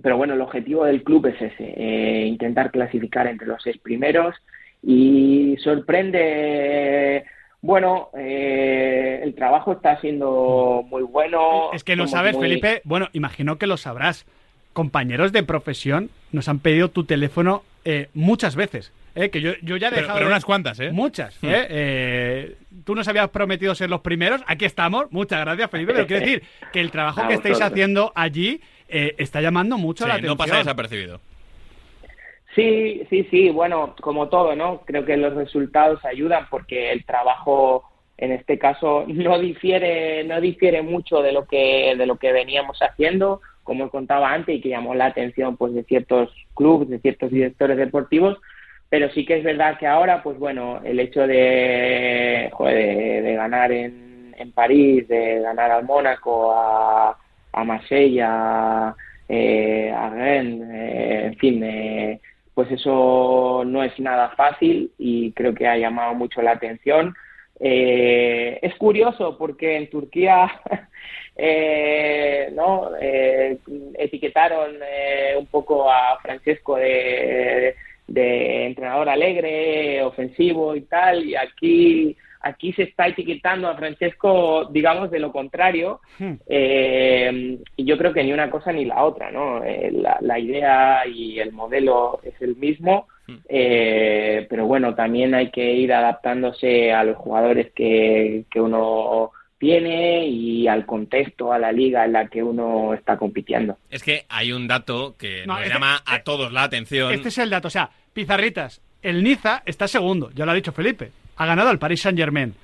Pero 0.00 0.16
bueno, 0.16 0.34
el 0.34 0.40
objetivo 0.40 0.84
del 0.84 1.02
club 1.02 1.26
es 1.26 1.42
ese, 1.42 1.74
eh, 1.76 2.26
intentar 2.26 2.70
clasificar 2.70 3.26
entre 3.26 3.46
los 3.46 3.62
seis 3.62 3.76
primeros 3.78 4.34
y 4.82 5.56
sorprende 5.62 7.24
bueno, 7.62 8.10
eh, 8.18 9.20
el 9.22 9.36
trabajo 9.36 9.72
está 9.72 10.00
siendo 10.00 10.84
muy 10.88 11.04
bueno. 11.04 11.72
Es 11.72 11.84
que 11.84 11.94
no 11.94 12.08
sabes, 12.08 12.36
Felipe. 12.36 12.82
Bueno, 12.84 13.08
imagino 13.12 13.56
que 13.56 13.68
lo 13.68 13.76
sabrás. 13.76 14.26
Compañeros 14.72 15.30
de 15.32 15.44
profesión 15.44 16.10
nos 16.32 16.48
han 16.48 16.58
pedido 16.58 16.88
tu 16.88 17.04
teléfono 17.04 17.62
eh, 17.84 18.08
muchas 18.14 18.56
veces. 18.56 18.92
Eh, 19.14 19.30
que 19.30 19.40
yo, 19.40 19.52
yo 19.62 19.76
ya 19.76 19.88
he 19.88 19.90
dejado. 19.92 20.14
Pero, 20.14 20.26
unas 20.26 20.44
cuantas, 20.44 20.80
¿eh? 20.80 20.90
Muchas. 20.90 21.36
Hmm. 21.40 21.50
¿eh? 21.50 22.56
Tú 22.84 22.96
nos 22.96 23.06
habías 23.06 23.28
prometido 23.28 23.76
ser 23.76 23.90
los 23.90 24.00
primeros. 24.00 24.42
Aquí 24.48 24.64
estamos. 24.64 25.12
Muchas 25.12 25.40
gracias, 25.42 25.70
Felipe. 25.70 25.92
Pero 25.92 26.06
quiero 26.08 26.26
decir 26.26 26.42
que 26.72 26.80
el 26.80 26.90
trabajo 26.90 27.28
que 27.28 27.34
estáis 27.34 27.60
haciendo 27.60 28.10
allí 28.16 28.60
está 28.92 29.40
llamando 29.40 29.78
mucho 29.78 30.06
la 30.06 30.14
atención. 30.14 30.32
No 30.32 30.36
pasa 30.36 30.58
desapercibido. 30.58 31.20
Sí, 32.54 33.06
sí, 33.08 33.26
sí, 33.30 33.50
bueno, 33.50 33.94
como 34.00 34.28
todo, 34.28 34.54
¿no? 34.54 34.82
Creo 34.84 35.04
que 35.06 35.16
los 35.16 35.34
resultados 35.34 36.04
ayudan 36.04 36.46
porque 36.50 36.92
el 36.92 37.04
trabajo 37.04 37.84
en 38.18 38.32
este 38.32 38.58
caso 38.58 39.04
no 39.08 39.38
difiere 39.38 40.24
no 40.24 40.40
difiere 40.40 40.82
mucho 40.82 41.22
de 41.22 41.32
lo 41.32 41.46
que 41.46 41.94
de 41.96 42.06
lo 42.06 42.16
que 42.16 42.32
veníamos 42.32 42.78
haciendo, 42.80 43.40
como 43.62 43.90
contaba 43.90 44.32
antes 44.32 44.56
y 44.56 44.60
que 44.60 44.68
llamó 44.68 44.94
la 44.94 45.06
atención 45.06 45.56
pues 45.56 45.72
de 45.74 45.84
ciertos 45.84 46.30
clubes, 46.54 46.88
de 46.90 46.98
ciertos 47.00 47.30
directores 47.30 47.78
deportivos, 47.78 48.38
pero 48.90 49.10
sí 49.10 49.24
que 49.24 49.38
es 49.38 49.44
verdad 49.44 49.78
que 49.78 49.86
ahora 49.86 50.22
pues 50.22 50.38
bueno, 50.38 50.80
el 50.84 51.00
hecho 51.00 51.26
de 51.26 52.50
joder, 52.52 53.22
de, 53.22 53.34
ganar 53.34 53.72
en, 53.72 54.34
en 54.36 54.52
París, 54.52 55.08
de 55.08 55.40
ganar 55.40 55.70
al 55.70 55.84
Mónaco, 55.84 56.52
a, 56.54 57.16
a 57.52 57.64
Marsella, 57.64 58.94
eh, 59.28 59.90
a 59.90 60.10
Rennes, 60.10 60.68
eh, 60.70 61.26
en 61.26 61.36
fin, 61.36 61.62
eh, 61.64 62.20
pues 62.54 62.70
eso 62.70 63.62
no 63.66 63.82
es 63.82 63.98
nada 63.98 64.30
fácil 64.30 64.90
y 64.98 65.32
creo 65.32 65.54
que 65.54 65.66
ha 65.66 65.76
llamado 65.76 66.14
mucho 66.14 66.42
la 66.42 66.52
atención. 66.52 67.14
Eh, 67.60 68.58
es 68.60 68.74
curioso 68.76 69.38
porque 69.38 69.76
en 69.76 69.88
Turquía 69.88 70.50
¿no? 72.54 72.90
Etiquetaron 73.94 74.76
un 75.38 75.46
poco 75.46 75.90
a 75.90 76.18
Francesco 76.20 76.76
de, 76.76 77.74
de 78.06 78.66
entrenador 78.66 79.08
alegre, 79.08 80.02
ofensivo 80.02 80.76
y 80.76 80.82
tal, 80.82 81.24
y 81.24 81.36
aquí 81.36 82.16
aquí 82.42 82.72
se 82.72 82.82
está 82.82 83.06
etiquetando 83.06 83.68
a 83.68 83.76
Francesco, 83.76 84.68
digamos, 84.70 85.10
de 85.10 85.20
lo 85.20 85.32
contrario, 85.32 86.00
hmm. 86.18 86.32
eh, 86.46 87.58
y 87.76 87.84
yo 87.84 87.96
creo 87.96 88.12
que 88.12 88.24
ni 88.24 88.32
una 88.32 88.50
cosa 88.50 88.72
ni 88.72 88.84
la 88.84 89.04
otra, 89.04 89.30
¿no? 89.30 89.64
Eh, 89.64 89.92
la, 90.20 90.38
idea 90.38 91.06
y 91.06 91.38
el 91.38 91.52
modelo 91.52 92.20
es 92.22 92.34
el 92.40 92.56
mismo, 92.56 93.06
hmm. 93.26 93.34
eh, 93.48 94.46
pero 94.50 94.66
bueno, 94.66 94.94
también 94.94 95.34
hay 95.34 95.50
que 95.50 95.72
ir 95.72 95.92
adaptándose 95.92 96.92
a 96.92 97.04
los 97.04 97.16
jugadores 97.16 97.72
que, 97.74 98.44
que 98.50 98.60
uno 98.60 99.30
tiene 99.58 100.26
y 100.26 100.66
al 100.66 100.84
contexto, 100.84 101.52
a 101.52 101.58
la 101.58 101.70
liga 101.70 102.04
en 102.04 102.14
la 102.14 102.26
que 102.26 102.42
uno 102.42 102.94
está 102.94 103.16
compitiendo. 103.16 103.78
Es 103.90 104.02
que 104.02 104.24
hay 104.28 104.52
un 104.52 104.66
dato 104.66 105.14
que 105.16 105.46
nos 105.46 105.60
este 105.60 105.72
llama 105.72 106.02
a 106.04 106.22
todos 106.24 106.52
la 106.52 106.64
atención. 106.64 107.12
Este 107.12 107.28
es 107.28 107.38
el 107.38 107.50
dato, 107.50 107.68
o 107.68 107.70
sea, 107.70 107.90
Pizarritas, 108.12 108.82
el 109.02 109.22
Niza 109.22 109.62
está 109.64 109.86
segundo, 109.86 110.32
ya 110.34 110.44
lo 110.44 110.50
ha 110.50 110.54
dicho 110.56 110.72
Felipe 110.72 111.12
ha 111.42 111.46
ganado 111.46 111.70
al 111.70 111.78
Paris 111.78 112.00
Saint 112.00 112.18
Germain. 112.18 112.54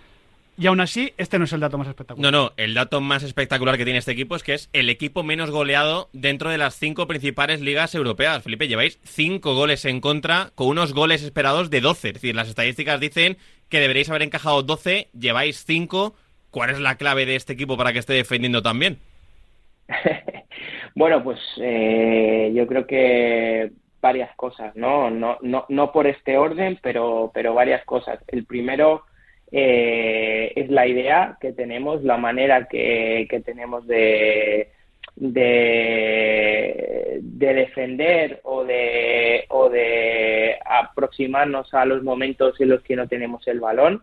Y 0.56 0.66
aún 0.66 0.80
así, 0.80 1.12
este 1.18 1.38
no 1.38 1.44
es 1.44 1.52
el 1.52 1.60
dato 1.60 1.78
más 1.78 1.86
espectacular. 1.86 2.32
No, 2.32 2.36
no, 2.36 2.52
el 2.56 2.74
dato 2.74 3.00
más 3.00 3.22
espectacular 3.22 3.76
que 3.76 3.84
tiene 3.84 4.00
este 4.00 4.12
equipo 4.12 4.34
es 4.34 4.42
que 4.42 4.54
es 4.54 4.68
el 4.72 4.90
equipo 4.90 5.22
menos 5.22 5.50
goleado 5.50 6.08
dentro 6.12 6.50
de 6.50 6.58
las 6.58 6.74
cinco 6.74 7.06
principales 7.06 7.60
ligas 7.60 7.94
europeas. 7.94 8.42
Felipe, 8.42 8.66
lleváis 8.66 8.98
cinco 9.04 9.54
goles 9.54 9.84
en 9.84 10.00
contra 10.00 10.50
con 10.56 10.68
unos 10.68 10.94
goles 10.94 11.22
esperados 11.22 11.70
de 11.70 11.80
12. 11.80 12.08
Es 12.08 12.14
decir, 12.14 12.34
las 12.34 12.48
estadísticas 12.48 12.98
dicen 12.98 13.36
que 13.68 13.78
deberéis 13.78 14.10
haber 14.10 14.22
encajado 14.22 14.62
12, 14.64 15.08
lleváis 15.18 15.64
cinco. 15.64 16.16
¿Cuál 16.50 16.70
es 16.70 16.80
la 16.80 16.96
clave 16.96 17.24
de 17.24 17.36
este 17.36 17.52
equipo 17.52 17.76
para 17.76 17.92
que 17.92 18.00
esté 18.00 18.14
defendiendo 18.14 18.60
tan 18.60 18.80
bien? 18.80 18.98
bueno, 20.96 21.22
pues 21.22 21.38
eh, 21.60 22.52
yo 22.54 22.66
creo 22.66 22.86
que 22.86 23.70
varias 24.00 24.34
cosas, 24.36 24.74
¿no? 24.76 25.10
No, 25.10 25.38
no, 25.42 25.64
no 25.68 25.92
por 25.92 26.06
este 26.06 26.36
orden, 26.36 26.78
pero, 26.82 27.30
pero 27.34 27.54
varias 27.54 27.84
cosas. 27.84 28.20
El 28.28 28.44
primero 28.44 29.04
eh, 29.50 30.52
es 30.56 30.70
la 30.70 30.86
idea 30.86 31.36
que 31.40 31.52
tenemos, 31.52 32.02
la 32.04 32.16
manera 32.16 32.68
que, 32.68 33.26
que 33.30 33.40
tenemos 33.40 33.86
de, 33.86 34.70
de, 35.16 37.18
de, 37.22 37.54
defender 37.54 38.40
o 38.44 38.64
de, 38.64 39.44
o 39.48 39.68
de 39.68 40.58
aproximarnos 40.64 41.72
a 41.74 41.84
los 41.84 42.02
momentos 42.02 42.60
en 42.60 42.68
los 42.68 42.82
que 42.82 42.96
no 42.96 43.08
tenemos 43.08 43.46
el 43.48 43.60
balón. 43.60 44.02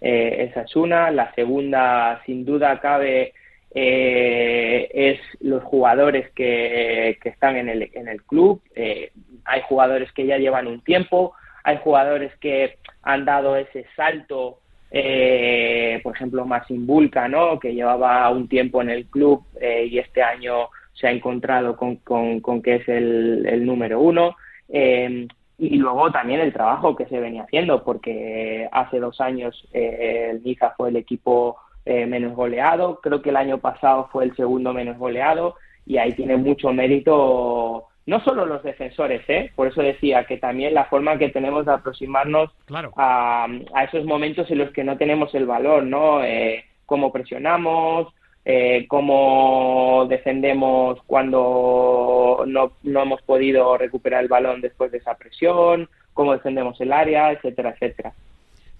Eh, 0.00 0.48
esa 0.50 0.62
es 0.62 0.76
una. 0.76 1.10
La 1.10 1.34
segunda, 1.34 2.22
sin 2.24 2.44
duda, 2.44 2.80
cabe 2.80 3.34
eh, 3.74 4.88
es 4.94 5.20
los 5.40 5.62
jugadores 5.64 6.30
que, 6.30 7.18
que, 7.20 7.28
están 7.28 7.56
en 7.56 7.68
el, 7.68 7.90
en 7.92 8.08
el 8.08 8.22
club. 8.22 8.62
Eh, 8.74 9.10
hay 9.44 9.62
jugadores 9.68 10.12
que 10.12 10.26
ya 10.26 10.38
llevan 10.38 10.68
un 10.68 10.80
tiempo, 10.80 11.34
hay 11.64 11.78
jugadores 11.78 12.32
que 12.38 12.78
han 13.02 13.24
dado 13.24 13.56
ese 13.56 13.84
salto, 13.96 14.60
eh, 14.90 15.98
por 16.04 16.14
ejemplo, 16.14 16.46
Massim 16.46 16.86
Bulka, 16.86 17.26
¿no? 17.26 17.58
que 17.58 17.74
llevaba 17.74 18.30
un 18.30 18.48
tiempo 18.48 18.80
en 18.80 18.90
el 18.90 19.06
club 19.06 19.44
eh, 19.60 19.86
y 19.90 19.98
este 19.98 20.22
año 20.22 20.68
se 20.92 21.08
ha 21.08 21.10
encontrado 21.10 21.76
con, 21.76 21.96
con, 21.96 22.62
que 22.62 22.76
es 22.76 22.88
el, 22.88 23.44
el 23.44 23.66
número 23.66 24.00
uno. 24.00 24.36
Eh, 24.68 25.26
y 25.58 25.76
luego 25.76 26.12
también 26.12 26.40
el 26.40 26.52
trabajo 26.52 26.94
que 26.94 27.06
se 27.06 27.18
venía 27.18 27.42
haciendo, 27.42 27.82
porque 27.82 28.68
hace 28.70 29.00
dos 29.00 29.20
años 29.20 29.68
el 29.72 30.42
Niza 30.42 30.74
fue 30.76 30.90
el 30.90 30.96
equipo 30.96 31.56
menos 31.86 32.34
goleado, 32.34 33.00
creo 33.02 33.20
que 33.20 33.30
el 33.30 33.36
año 33.36 33.58
pasado 33.58 34.08
fue 34.10 34.24
el 34.24 34.36
segundo 34.36 34.72
menos 34.72 34.96
goleado, 34.98 35.56
y 35.86 35.98
ahí 35.98 36.12
tiene 36.12 36.36
mucho 36.36 36.72
mérito 36.72 37.88
no 38.06 38.20
solo 38.20 38.44
los 38.44 38.62
defensores, 38.62 39.22
¿eh? 39.28 39.50
por 39.56 39.68
eso 39.68 39.80
decía 39.80 40.24
que 40.24 40.36
también 40.36 40.74
la 40.74 40.84
forma 40.84 41.16
que 41.16 41.30
tenemos 41.30 41.64
de 41.64 41.72
aproximarnos 41.72 42.50
a, 42.96 43.46
esos 43.88 44.04
momentos 44.04 44.50
en 44.50 44.58
los 44.58 44.70
que 44.72 44.84
no 44.84 44.98
tenemos 44.98 45.34
el 45.34 45.46
valor, 45.46 45.84
¿no? 45.84 46.22
Eh, 46.22 46.64
cómo 46.84 47.10
presionamos, 47.10 48.12
eh, 48.44 48.84
cómo 48.88 50.06
defendemos 50.08 50.98
cuando 51.06 52.44
no, 52.46 52.72
no 52.82 53.02
hemos 53.02 53.22
podido 53.22 53.78
recuperar 53.78 54.22
el 54.22 54.28
balón 54.28 54.60
después 54.60 54.92
de 54.92 54.98
esa 54.98 55.14
presión, 55.14 55.88
cómo 56.12 56.34
defendemos 56.34 56.78
el 56.82 56.92
área, 56.92 57.32
etcétera, 57.32 57.70
etcétera. 57.70 58.12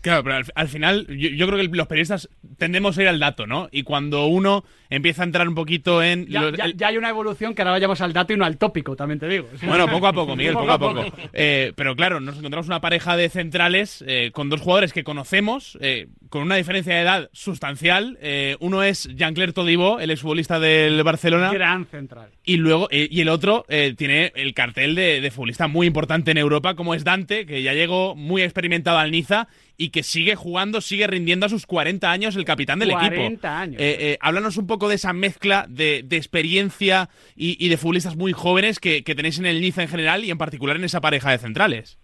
Claro, 0.05 0.23
pero 0.23 0.37
al, 0.55 0.69
final 0.69 1.07
yo, 1.07 1.47
creo 1.47 1.59
que 1.59 1.75
los 1.75 1.87
periodistas 1.87 2.29
tendemos 2.59 2.99
a 2.99 3.03
ir 3.03 3.09
al 3.09 3.19
dato, 3.19 3.47
¿no? 3.47 3.71
Y 3.73 3.85
cuando 3.85 4.27
uno 4.27 4.63
empieza 4.91 5.23
a 5.23 5.25
entrar 5.25 5.49
un 5.49 5.55
poquito 5.55 6.03
en... 6.03 6.27
Ya, 6.27 6.53
hay 6.87 6.99
una 6.99 7.09
evolución 7.09 7.55
que 7.55 7.63
ahora 7.63 7.71
vayamos 7.71 8.03
al 8.03 8.13
dato 8.13 8.35
y 8.35 8.37
no 8.37 8.45
al 8.45 8.59
tópico, 8.59 8.97
también 8.97 9.19
te 9.19 9.27
digo. 9.27 9.49
Bueno, 9.63 9.89
poco 9.89 10.07
a 10.07 10.13
poco, 10.13 10.37
Miguel, 10.37 10.53
poco, 10.53 10.73
a 10.73 10.79
poco. 10.79 11.05
Eh, 11.33 11.73
pero 11.75 11.97
claro, 11.97 12.21
nos 12.21 12.37
encontramos 12.37 12.67
una 12.67 12.83
pareja 12.83 13.17
de 13.17 13.31
centrales 13.31 14.05
eh, 14.07 14.31
con 14.35 14.51
dos 14.51 14.61
jugadores 14.61 14.93
que 14.93 15.05
conocemos, 15.05 15.79
eh, 15.81 16.09
con 16.35 16.43
una 16.43 16.57
diferencia 16.57 16.97
de 16.97 17.03
edad 17.03 17.31
sustancial. 17.33 18.19
uno 18.59 18.83
es 18.83 19.09
Jean-Claire 19.15 19.53
Todibo, 19.53 20.01
el 20.01 20.11
exfutbolista 20.11 20.59
del 20.59 21.01
Barcelona. 21.05 21.53
Gran 21.53 21.87
central. 21.87 22.31
Y 22.43 22.57
luego, 22.57 22.89
y 22.91 23.21
el 23.21 23.29
otro 23.29 23.65
tiene 23.97 24.33
el 24.35 24.53
cartel 24.53 24.97
de, 24.97 25.21
de 25.21 25.31
futbolista 25.31 25.69
muy 25.69 25.87
importante 25.87 26.33
en 26.33 26.39
Europa, 26.39 26.75
como 26.75 26.93
es 26.95 27.05
Dante, 27.05 27.47
que 27.47 27.63
ya 27.63 27.73
llegó 27.73 28.17
muy 28.17 28.43
experimentado 28.43 28.99
al 28.99 29.13
Niza 29.13 29.47
y 29.77 29.91
que 29.91 30.03
sigue 30.03 30.37
jugando, 30.37 30.81
sigue 30.81 31.07
rindiendo 31.07 31.47
a 31.47 31.49
sus 31.49 31.67
40 31.67 32.11
años 32.11 32.37
el 32.37 32.45
capitán 32.45 32.79
del 32.79 32.91
equipo. 32.91 33.15
40 33.15 33.61
años. 33.61 33.81
Eh, 33.81 33.97
eh, 34.01 34.19
háblanos 34.21 34.57
un 34.57 34.67
poco 34.67 34.89
de 34.89 34.95
esa 34.97 35.13
mezcla 35.13 35.67
de, 35.69 35.99
experiencia 36.11 37.09
y, 37.37 37.69
de 37.69 37.77
futbolistas 37.77 38.17
muy 38.17 38.33
jóvenes 38.33 38.79
que, 38.79 39.03
tenéis 39.03 39.39
en 39.39 39.47
el 39.47 39.61
Niza 39.61 39.83
en 39.83 39.89
general 39.89 40.25
y 40.25 40.31
en 40.31 40.39
particular 40.39 40.77
en 40.77 40.85
esa 40.85 41.01
pareja 41.01 41.31
de 41.31 41.39
centrales. 41.39 41.99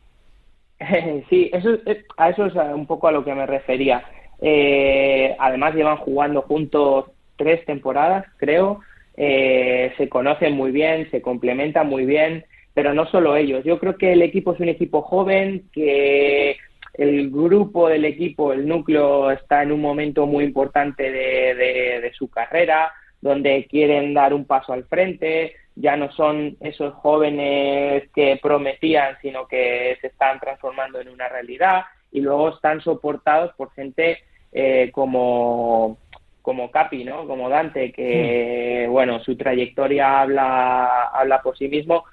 Sí, 1.29 1.51
eso, 1.53 1.79
a 2.17 2.31
eso 2.31 2.47
es 2.47 2.55
un 2.55 2.87
poco 2.87 3.07
a 3.07 3.13
lo 3.13 3.23
que 3.23 3.35
me 3.35 3.45
refería. 3.45 4.03
Eh, 4.41 5.37
además 5.39 5.75
llevan 5.75 5.99
jugando 5.99 6.43
juntos 6.43 7.07
tres 7.37 7.65
temporadas, 7.65 8.27
creo. 8.37 8.81
se 9.17 10.09
conocen 10.09 10.55
muy 10.55 10.71
bien, 10.71 11.11
se 11.11 11.21
complementan 11.21 11.89
muy 11.89 12.07
bien, 12.07 12.45
pero 12.75 12.95
no 12.95 13.07
solo 13.07 13.37
ellos. 13.37 13.65
Yo 13.65 13.79
creo 13.79 13.97
que 13.97 14.13
el 14.13 14.23
equipo 14.23 14.55
es 14.55 14.61
un 14.61 14.69
equipo 14.69 15.03
joven 15.03 15.65
que 15.73 16.57
el 16.95 17.31
grupo 17.31 17.89
del 17.89 18.05
equipo, 18.05 18.53
el 18.53 18.67
núcleo, 18.67 19.31
está 19.31 19.63
en 19.63 19.73
un 19.73 19.81
momento 19.81 20.27
muy 20.27 20.45
importante 20.45 21.11
de, 21.11 22.13
su 22.15 22.29
carrera, 22.29 22.93
donde 23.21 23.67
quieren 23.71 24.13
dar 24.13 24.35
un 24.35 24.45
paso 24.45 24.73
al 24.73 24.85
frente, 24.85 25.55
ya 25.77 25.97
no 25.97 26.11
son 26.13 26.57
esos 26.61 26.93
jóvenes 26.95 28.11
que 28.15 28.39
prometían, 28.43 29.17
sino 29.23 29.47
que 29.47 29.97
se 30.01 30.09
están 30.09 30.41
transformando 30.41 31.01
en 31.01 31.09
una 31.09 31.29
realidad 31.29 31.85
y 32.13 32.21
luego 32.21 32.51
están 32.51 32.81
soportados 32.83 33.55
por 33.55 33.73
gente 33.73 34.19
eh, 34.53 34.91
como 34.93 35.99
como 36.43 36.71
Capi, 36.71 37.05
¿no? 37.05 37.27
Como 37.27 37.49
Dante, 37.49 37.93
que, 37.93 38.87
hmm. 38.89 38.93
bueno, 38.93 39.21
su 39.21 39.37
trayectoria 39.37 40.23
habla, 40.23 41.09
habla 41.13 41.43
por 41.43 41.57
sí 41.57 41.69
mismo, 41.69 42.05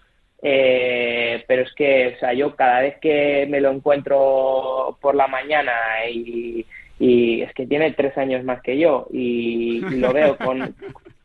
Eh, 0.44 1.44
pero 1.48 1.64
es 1.64 1.74
que, 1.74 2.14
o 2.16 2.20
sea, 2.20 2.32
yo 2.34 2.56
cada 2.56 2.82
vez 2.82 2.98
que 3.00 3.48
me 3.50 3.60
lo 3.60 3.72
encuentro 3.72 4.96
por 5.02 5.16
la 5.16 5.28
mañana 5.28 5.74
y, 6.12 6.66
es 7.00 7.54
que 7.54 7.66
tiene 7.66 7.92
tres 7.94 8.16
años 8.18 8.44
más 8.44 8.62
que 8.62 8.78
yo 8.78 9.08
y, 9.12 9.80
lo 10.02 10.14
veo 10.14 10.38
con, 10.38 10.76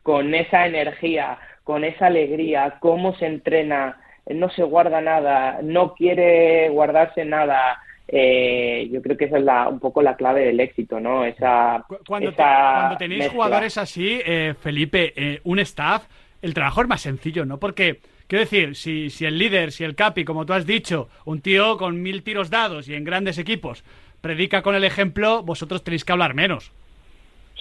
con 0.01 0.33
esa 0.33 0.65
energía, 0.65 1.37
con 1.63 1.83
esa 1.83 2.07
alegría, 2.07 2.77
cómo 2.79 3.13
se 3.15 3.27
entrena, 3.27 3.97
no 4.27 4.49
se 4.49 4.63
guarda 4.63 5.01
nada, 5.01 5.59
no 5.61 5.93
quiere 5.93 6.69
guardarse 6.69 7.25
nada. 7.25 7.79
Eh, 8.15 8.89
yo 8.91 9.01
creo 9.01 9.17
que 9.17 9.25
esa 9.25 9.39
es 9.39 9.43
la, 9.43 9.67
un 9.67 9.79
poco 9.79 10.03
la 10.03 10.15
clave 10.15 10.45
del 10.45 10.59
éxito, 10.59 10.99
¿no? 10.99 11.25
Esa, 11.25 11.83
cuando, 12.05 12.31
cuando 12.35 12.97
tenéis 12.97 13.29
jugadores 13.29 13.75
así, 13.79 14.21
eh, 14.23 14.53
Felipe, 14.59 15.13
eh, 15.15 15.41
un 15.45 15.57
staff, 15.57 16.05
el 16.39 16.53
trabajo 16.53 16.81
es 16.81 16.87
más 16.87 17.01
sencillo, 17.01 17.43
¿no? 17.43 17.59
Porque 17.59 17.99
Quiero 18.27 18.45
decir, 18.45 18.75
si, 18.75 19.09
si 19.09 19.25
el 19.25 19.37
líder, 19.37 19.71
si 19.71 19.83
el 19.83 19.95
capi, 19.95 20.25
como 20.25 20.45
tú 20.45 20.53
has 20.53 20.65
dicho, 20.65 21.09
un 21.25 21.41
tío 21.41 21.77
con 21.77 22.01
mil 22.01 22.23
tiros 22.23 22.49
dados 22.49 22.87
y 22.87 22.95
en 22.95 23.03
grandes 23.03 23.37
equipos, 23.37 23.83
predica 24.21 24.61
con 24.61 24.75
el 24.75 24.83
ejemplo, 24.83 25.43
vosotros 25.43 25.83
tenéis 25.83 26.05
que 26.05 26.13
hablar 26.13 26.33
menos. 26.33 26.71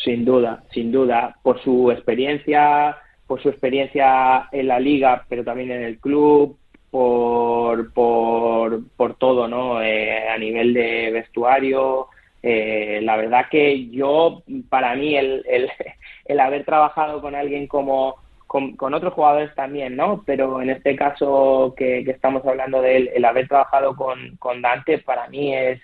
Sin 0.04 0.24
duda, 0.24 0.62
sin 0.72 0.92
duda, 0.92 1.36
por 1.42 1.62
su 1.62 1.90
experiencia, 1.90 2.96
por 3.26 3.42
su 3.42 3.48
experiencia 3.48 4.48
en 4.52 4.68
la 4.68 4.78
liga, 4.78 5.26
pero 5.28 5.44
también 5.44 5.72
en 5.72 5.82
el 5.82 5.98
club, 5.98 6.56
por, 6.92 7.90
por, 7.94 8.86
por 8.98 9.14
todo, 9.14 9.48
¿no? 9.48 9.82
Eh, 9.82 10.28
a 10.28 10.36
nivel 10.36 10.74
de 10.74 11.10
vestuario. 11.10 12.08
Eh, 12.42 13.00
la 13.02 13.16
verdad 13.16 13.46
que 13.50 13.88
yo, 13.88 14.42
para 14.68 14.94
mí, 14.94 15.16
el, 15.16 15.42
el, 15.48 15.70
el 16.26 16.38
haber 16.38 16.66
trabajado 16.66 17.22
con 17.22 17.34
alguien 17.34 17.66
como, 17.66 18.16
con, 18.46 18.76
otros 18.92 19.14
jugadores 19.14 19.54
también, 19.54 19.96
¿no? 19.96 20.22
Pero 20.26 20.60
en 20.60 20.68
este 20.68 20.94
caso 20.94 21.74
que, 21.78 22.00
estamos 22.00 22.44
hablando 22.44 22.82
de 22.82 22.98
él, 22.98 23.10
el 23.14 23.24
haber 23.24 23.48
trabajado 23.48 23.96
con, 23.96 24.36
con, 24.36 24.60
Dante 24.60 24.98
para 24.98 25.28
mí 25.28 25.54
es 25.54 25.80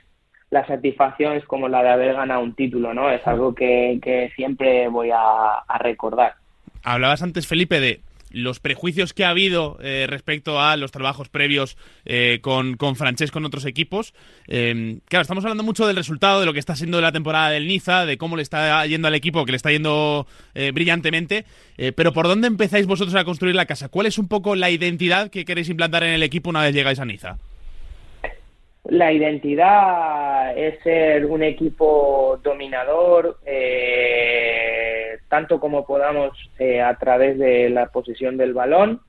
la 0.50 0.66
satisfacción 0.66 1.36
es 1.36 1.44
como 1.46 1.68
la 1.68 1.82
de 1.82 1.88
haber 1.88 2.14
ganado 2.16 2.42
un 2.42 2.54
título, 2.54 2.92
¿no? 2.92 3.10
Es 3.10 3.26
algo 3.26 3.54
que, 3.54 3.98
que 4.02 4.30
siempre 4.36 4.88
voy 4.88 5.08
a 5.10 5.62
recordar. 5.78 6.34
Hablabas 6.84 7.22
antes, 7.22 7.46
Felipe, 7.46 7.80
de 7.80 8.00
los 8.30 8.60
prejuicios 8.60 9.12
que 9.12 9.24
ha 9.24 9.30
habido 9.30 9.78
eh, 9.80 10.06
respecto 10.08 10.60
a 10.60 10.76
los 10.76 10.90
trabajos 10.90 11.28
previos 11.28 11.76
eh, 12.04 12.40
con, 12.42 12.76
con 12.76 12.96
Francés 12.96 13.30
con 13.30 13.44
otros 13.44 13.64
equipos. 13.64 14.14
Eh, 14.46 14.98
claro, 15.06 15.22
estamos 15.22 15.44
hablando 15.44 15.62
mucho 15.62 15.86
del 15.86 15.96
resultado, 15.96 16.40
de 16.40 16.46
lo 16.46 16.52
que 16.52 16.58
está 16.58 16.76
siendo 16.76 17.00
la 17.00 17.12
temporada 17.12 17.50
del 17.50 17.66
Niza, 17.66 18.06
de 18.06 18.18
cómo 18.18 18.36
le 18.36 18.42
está 18.42 18.86
yendo 18.86 19.08
al 19.08 19.14
equipo, 19.14 19.44
que 19.44 19.52
le 19.52 19.56
está 19.56 19.70
yendo 19.70 20.26
brillantemente. 20.72 21.44
pero 21.94 22.12
¿por 22.12 22.26
dónde 22.26 22.48
empezáis 22.48 22.86
vosotros 22.86 23.14
a 23.14 23.24
construir 23.24 23.54
la 23.54 23.66
casa? 23.66 23.88
¿Cuál 23.88 24.06
es 24.06 24.18
un 24.18 24.28
poco 24.28 24.56
la 24.56 24.70
identidad 24.70 25.30
que 25.30 25.44
queréis 25.44 25.68
implantar 25.68 26.02
en 26.02 26.14
el 26.14 26.22
equipo 26.22 26.50
una 26.50 26.62
vez 26.62 26.74
llegáis 26.74 26.98
a 26.98 27.04
Niza? 27.04 27.38
La 28.88 29.12
identidad 29.12 30.56
es 30.56 30.80
ser 30.82 31.26
un 31.26 31.42
equipo 31.42 32.40
dominador, 32.42 33.36
eh, 33.44 35.18
tanto 35.28 35.60
como 35.60 35.84
podamos 35.84 36.32
eh, 36.58 36.80
a 36.80 36.94
través 36.96 37.38
de 37.38 37.68
la 37.68 37.88
posesión 37.90 38.38
del 38.38 38.54
balón, 38.54 39.02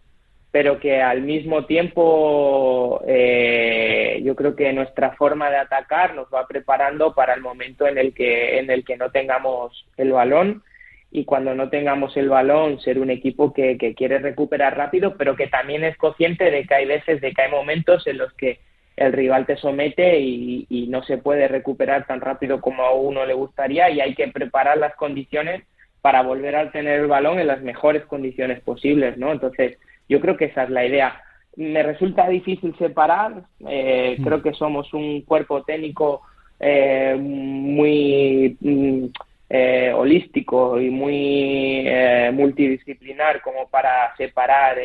pero 0.52 0.82
que 0.82 1.02
al 1.02 1.22
mismo 1.22 1.66
tiempo 1.66 3.02
eh, 3.08 4.20
yo 4.22 4.36
creo 4.36 4.54
que 4.58 4.74
nuestra 4.74 5.12
forma 5.16 5.50
de 5.50 5.58
atacar 5.58 6.14
nos 6.14 6.28
va 6.28 6.46
preparando 6.46 7.16
para 7.16 7.34
el 7.34 7.40
momento 7.40 7.88
en 7.88 7.98
el 7.98 8.14
que 8.14 8.60
en 8.60 8.70
el 8.70 8.84
que 8.84 8.98
no 8.98 9.12
tengamos 9.12 9.88
el 9.96 10.12
balón. 10.12 10.62
Y 11.10 11.24
cuando 11.24 11.56
no 11.56 11.70
tengamos 11.70 12.18
el 12.18 12.28
balón 12.28 12.82
ser 12.82 13.00
un 13.00 13.12
equipo 13.12 13.54
que, 13.54 13.78
que 13.78 13.96
quiere 13.96 14.20
recuperar 14.20 14.76
rápido, 14.78 15.16
pero 15.18 15.38
que 15.38 15.48
también 15.48 15.86
es 15.86 15.96
consciente 15.96 16.52
de 16.52 16.66
que 16.66 16.76
hay 16.76 16.86
veces, 16.86 17.22
de 17.22 17.32
que 17.32 17.42
hay 17.44 17.50
momentos 17.50 18.06
en 18.08 18.18
los 18.18 18.34
que 18.34 18.60
el 19.00 19.14
rival 19.14 19.46
te 19.46 19.56
somete 19.56 20.20
y, 20.20 20.88
no 20.90 21.04
se 21.04 21.18
puede 21.18 21.48
recuperar 21.48 22.06
tan 22.06 22.20
rápido 22.20 22.60
como 22.60 22.84
a 22.84 22.94
uno 22.94 23.26
le 23.26 23.34
gustaría 23.34 23.90
y 23.90 24.02
hay 24.02 24.14
que 24.14 24.28
preparar 24.28 24.78
las 24.78 24.96
condiciones 24.96 25.64
para 26.02 26.22
volver 26.22 26.56
a 26.56 26.72
tener 26.72 27.00
el 27.00 27.08
balón 27.08 27.40
en 27.40 27.48
las 27.48 27.62
mejores 27.62 28.04
condiciones 28.06 28.60
posibles, 28.62 29.18
¿no? 29.18 29.32
Entonces, 29.32 29.78
yo 30.10 30.20
creo 30.20 30.36
que 30.36 30.46
esa 30.46 30.64
es 30.64 30.70
la 30.70 30.86
idea. 30.86 31.22
Me 31.56 31.84
resulta 31.84 32.28
difícil 32.28 32.76
separar, 32.78 33.44
eh, 33.70 34.18
mm. 34.20 34.24
creo 34.24 34.42
que 34.42 34.54
somos 34.54 34.94
un 34.94 35.22
cuerpo 35.22 35.64
técnico 35.64 36.22
eh, 36.60 37.16
muy 37.18 38.58
mm, 38.60 39.06
eh, 39.50 39.94
holístico 39.96 40.80
y 40.82 40.90
muy 40.90 41.88
multidisciplinar 42.34 43.42
como 43.42 43.70
para 43.70 44.14
separar 44.18 44.78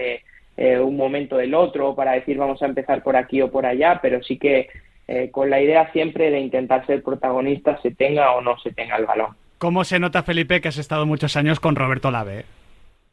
eh, 0.57 0.79
un 0.79 0.97
momento 0.97 1.37
del 1.37 1.55
otro 1.55 1.95
para 1.95 2.13
decir 2.13 2.39
vamos 2.39 2.63
a 2.63 2.67
empezar 2.67 3.03
por 3.03 3.17
aquí 3.17 3.43
o 3.43 3.51
por 3.51 3.67
allá, 3.67 3.99
pero 4.01 4.23
sí 4.23 4.39
que 4.39 4.69
eh, 5.07 5.31
con 5.31 5.51
la 5.51 5.61
idea 5.61 5.91
siempre 5.93 6.31
de 6.31 6.41
intentar 6.41 6.87
ser 6.87 7.03
protagonista, 7.03 7.81
se 7.83 7.91
tenga 7.91 8.33
o 8.33 8.41
no 8.41 8.59
se 8.59 8.73
tenga 8.73 8.97
el 8.97 9.05
balón. 9.05 9.37
¿Cómo 9.59 9.85
se 9.85 9.99
nota, 9.99 10.23
Felipe, 10.23 10.61
que 10.61 10.69
has 10.69 10.79
estado 10.79 11.07
muchos 11.07 11.37
años 11.37 11.61
con 11.61 11.77
Roberto 11.77 12.11
Lave? 12.11 12.45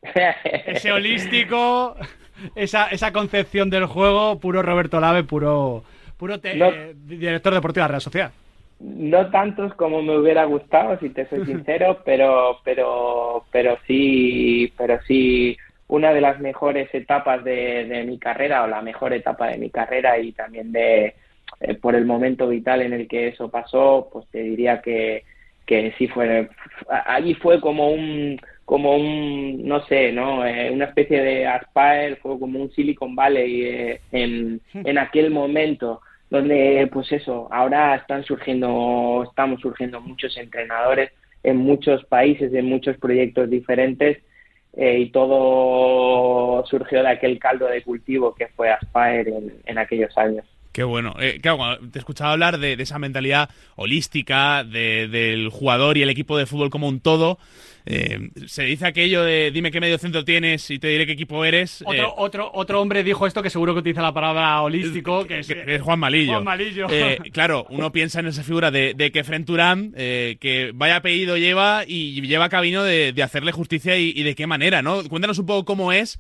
Ese 0.66 0.92
holístico, 0.92 1.96
esa, 2.56 2.88
esa 2.88 3.12
concepción 3.12 3.70
del 3.70 3.86
juego, 3.86 4.40
puro 4.40 4.62
Roberto 4.62 5.00
Lave, 5.00 5.24
puro, 5.24 5.84
puro 6.18 6.38
director 6.38 7.54
deportivo 7.54 7.82
de 7.82 7.86
la 7.86 7.88
Real 7.88 8.02
Sociedad. 8.02 8.32
No 8.80 9.30
tantos 9.30 9.74
como 9.76 10.02
me 10.02 10.18
hubiera 10.18 10.46
gustado, 10.46 10.98
si 11.00 11.10
te 11.10 11.28
soy 11.28 11.46
sincero, 11.46 12.02
pero, 12.04 12.60
pero, 12.64 13.46
pero 13.52 13.78
sí, 13.86 14.74
pero 14.78 15.00
sí 15.08 15.58
una 15.92 16.14
de 16.14 16.22
las 16.22 16.40
mejores 16.40 16.90
etapas 16.94 17.44
de, 17.44 18.04
mi 18.08 18.18
carrera 18.18 18.64
o 18.64 18.68
la 18.68 18.82
mejor 18.82 19.14
etapa 19.14 19.48
de 19.50 19.58
mi 19.58 19.70
carrera 19.70 20.18
y 20.18 20.32
también 20.32 20.72
de 20.72 21.16
eh, 21.60 21.76
por 21.76 21.96
el 21.96 22.06
momento 22.06 22.48
vital 22.48 22.82
en 22.82 22.94
el 22.94 23.10
que 23.10 23.28
eso 23.28 23.50
pasó, 23.52 24.10
pues 24.12 24.26
te 24.32 24.40
diría 24.42 24.82
que, 24.82 25.26
que 25.66 25.94
sí 25.98 26.08
fue 26.08 26.48
allí 27.06 27.34
fue 27.36 27.60
como 27.60 27.92
un 27.92 28.40
como 28.64 28.96
un 28.96 29.68
no 29.68 29.86
sé 29.88 30.14
no 30.14 30.46
eh, 30.46 30.72
una 30.72 30.86
especie 30.86 31.22
de 31.22 31.46
Aspire 31.46 32.16
fue 32.22 32.40
como 32.40 32.62
un 32.62 32.72
Silicon 32.72 33.14
Valley 33.14 33.66
eh, 33.66 34.02
en, 34.14 34.62
en 34.74 34.98
aquel 34.98 35.30
momento 35.30 36.02
donde 36.30 36.90
pues 36.92 37.12
eso 37.12 37.50
ahora 37.52 37.96
están 37.96 38.24
surgiendo 38.24 39.26
estamos 39.28 39.60
surgiendo 39.60 40.00
muchos 40.00 40.38
entrenadores 40.38 41.12
en 41.44 41.58
muchos 41.58 42.06
países 42.06 42.54
en 42.54 42.66
muchos 42.66 42.98
proyectos 42.98 43.50
diferentes 43.50 44.20
eh, 44.74 45.00
y 45.00 45.10
todo 45.10 46.66
surgió 46.66 47.02
de 47.04 47.10
aquel 47.10 47.40
caldo 47.40 47.68
de 47.68 47.84
cultivo 47.84 48.34
que 48.34 48.48
fue 48.48 48.70
Aspire 48.72 49.34
en, 49.66 49.78
aquellos 49.78 50.18
años. 50.18 50.46
Qué 50.72 50.84
bueno. 50.84 51.16
Eh, 51.20 51.40
claro, 51.42 51.80
te 51.92 51.98
he 51.98 52.00
escuchado 52.00 52.32
hablar 52.32 52.58
de, 52.58 52.74
esa 52.74 53.00
mentalidad 53.00 53.50
holística 53.76 54.64
del 54.64 55.50
jugador 55.50 55.98
y 55.98 56.02
el 56.02 56.10
equipo 56.10 56.38
de 56.38 56.46
fútbol 56.46 56.70
como 56.70 56.88
un 56.88 57.02
todo. 57.02 57.38
Eh, 57.86 58.30
se 58.46 58.64
dice 58.64 58.86
aquello 58.86 59.24
de 59.24 59.50
dime 59.52 59.72
qué 59.72 59.80
medio 59.80 59.98
centro 59.98 60.24
tienes 60.24 60.70
y 60.70 60.78
te 60.78 60.88
diré 60.88 61.06
qué 61.06 61.14
equipo 61.14 61.44
eres. 61.44 61.84
Otro, 61.86 62.04
eh, 62.04 62.14
otro, 62.18 62.52
otro 62.54 62.82
hombre 62.82 63.04
dijo 63.04 63.26
esto 63.26 63.42
que 63.42 63.50
seguro 63.50 63.74
que 63.74 63.80
utiliza 63.80 64.02
la 64.02 64.14
palabra 64.14 64.62
holístico, 64.62 65.26
que 65.26 65.40
es, 65.40 65.82
Juan 65.82 66.00
Malillo. 66.00 66.34
Juan 66.34 66.44
Malillo. 66.44 66.88
Eh, 66.90 67.18
claro, 67.34 67.66
uno 67.70 67.92
piensa 67.92 68.20
en 68.20 68.28
esa 68.28 68.44
figura 68.44 68.70
de, 68.72 69.12
que 69.12 69.24
Fren 69.24 69.46
Turán, 69.46 69.94
que 69.94 70.72
vaya 70.74 70.98
apellido 70.98 71.38
lleva 71.38 71.84
y 71.88 72.22
lleva 72.22 72.50
camino 72.50 72.84
de, 72.84 73.14
hacerle 73.22 73.52
justicia 73.52 73.98
y, 73.98 74.24
de 74.24 74.36
qué 74.36 74.48
manera, 74.48 74.82
¿no? 74.82 75.04
Cuéntanos 75.08 75.40
un 75.40 75.46
poco 75.46 75.66
cómo 75.66 75.92
es. 75.92 76.20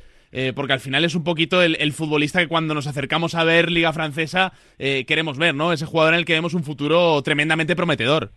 Porque 0.56 0.74
al 0.74 0.80
final 0.80 1.04
es 1.04 1.15
un 1.15 1.24
poquito 1.24 1.62
el, 1.62 1.91
futbolista 1.94 2.39
que 2.39 2.48
cuando 2.48 2.74
nos 2.74 2.88
acercamos 2.88 3.36
a 3.36 3.44
ver 3.44 3.70
Liga 3.70 3.91
Francesa 3.91 4.54
queremos 4.78 5.38
ver, 5.38 5.54
¿no? 5.54 5.74
Ese 5.74 5.86
jugador 5.86 6.13
en 6.13 6.20
el 6.20 6.26
que 6.26 6.34
vemos 6.34 6.54
un 6.54 6.63
futuro 6.63 7.22
tremendamente 7.22 7.76
prometedor. 7.76 8.32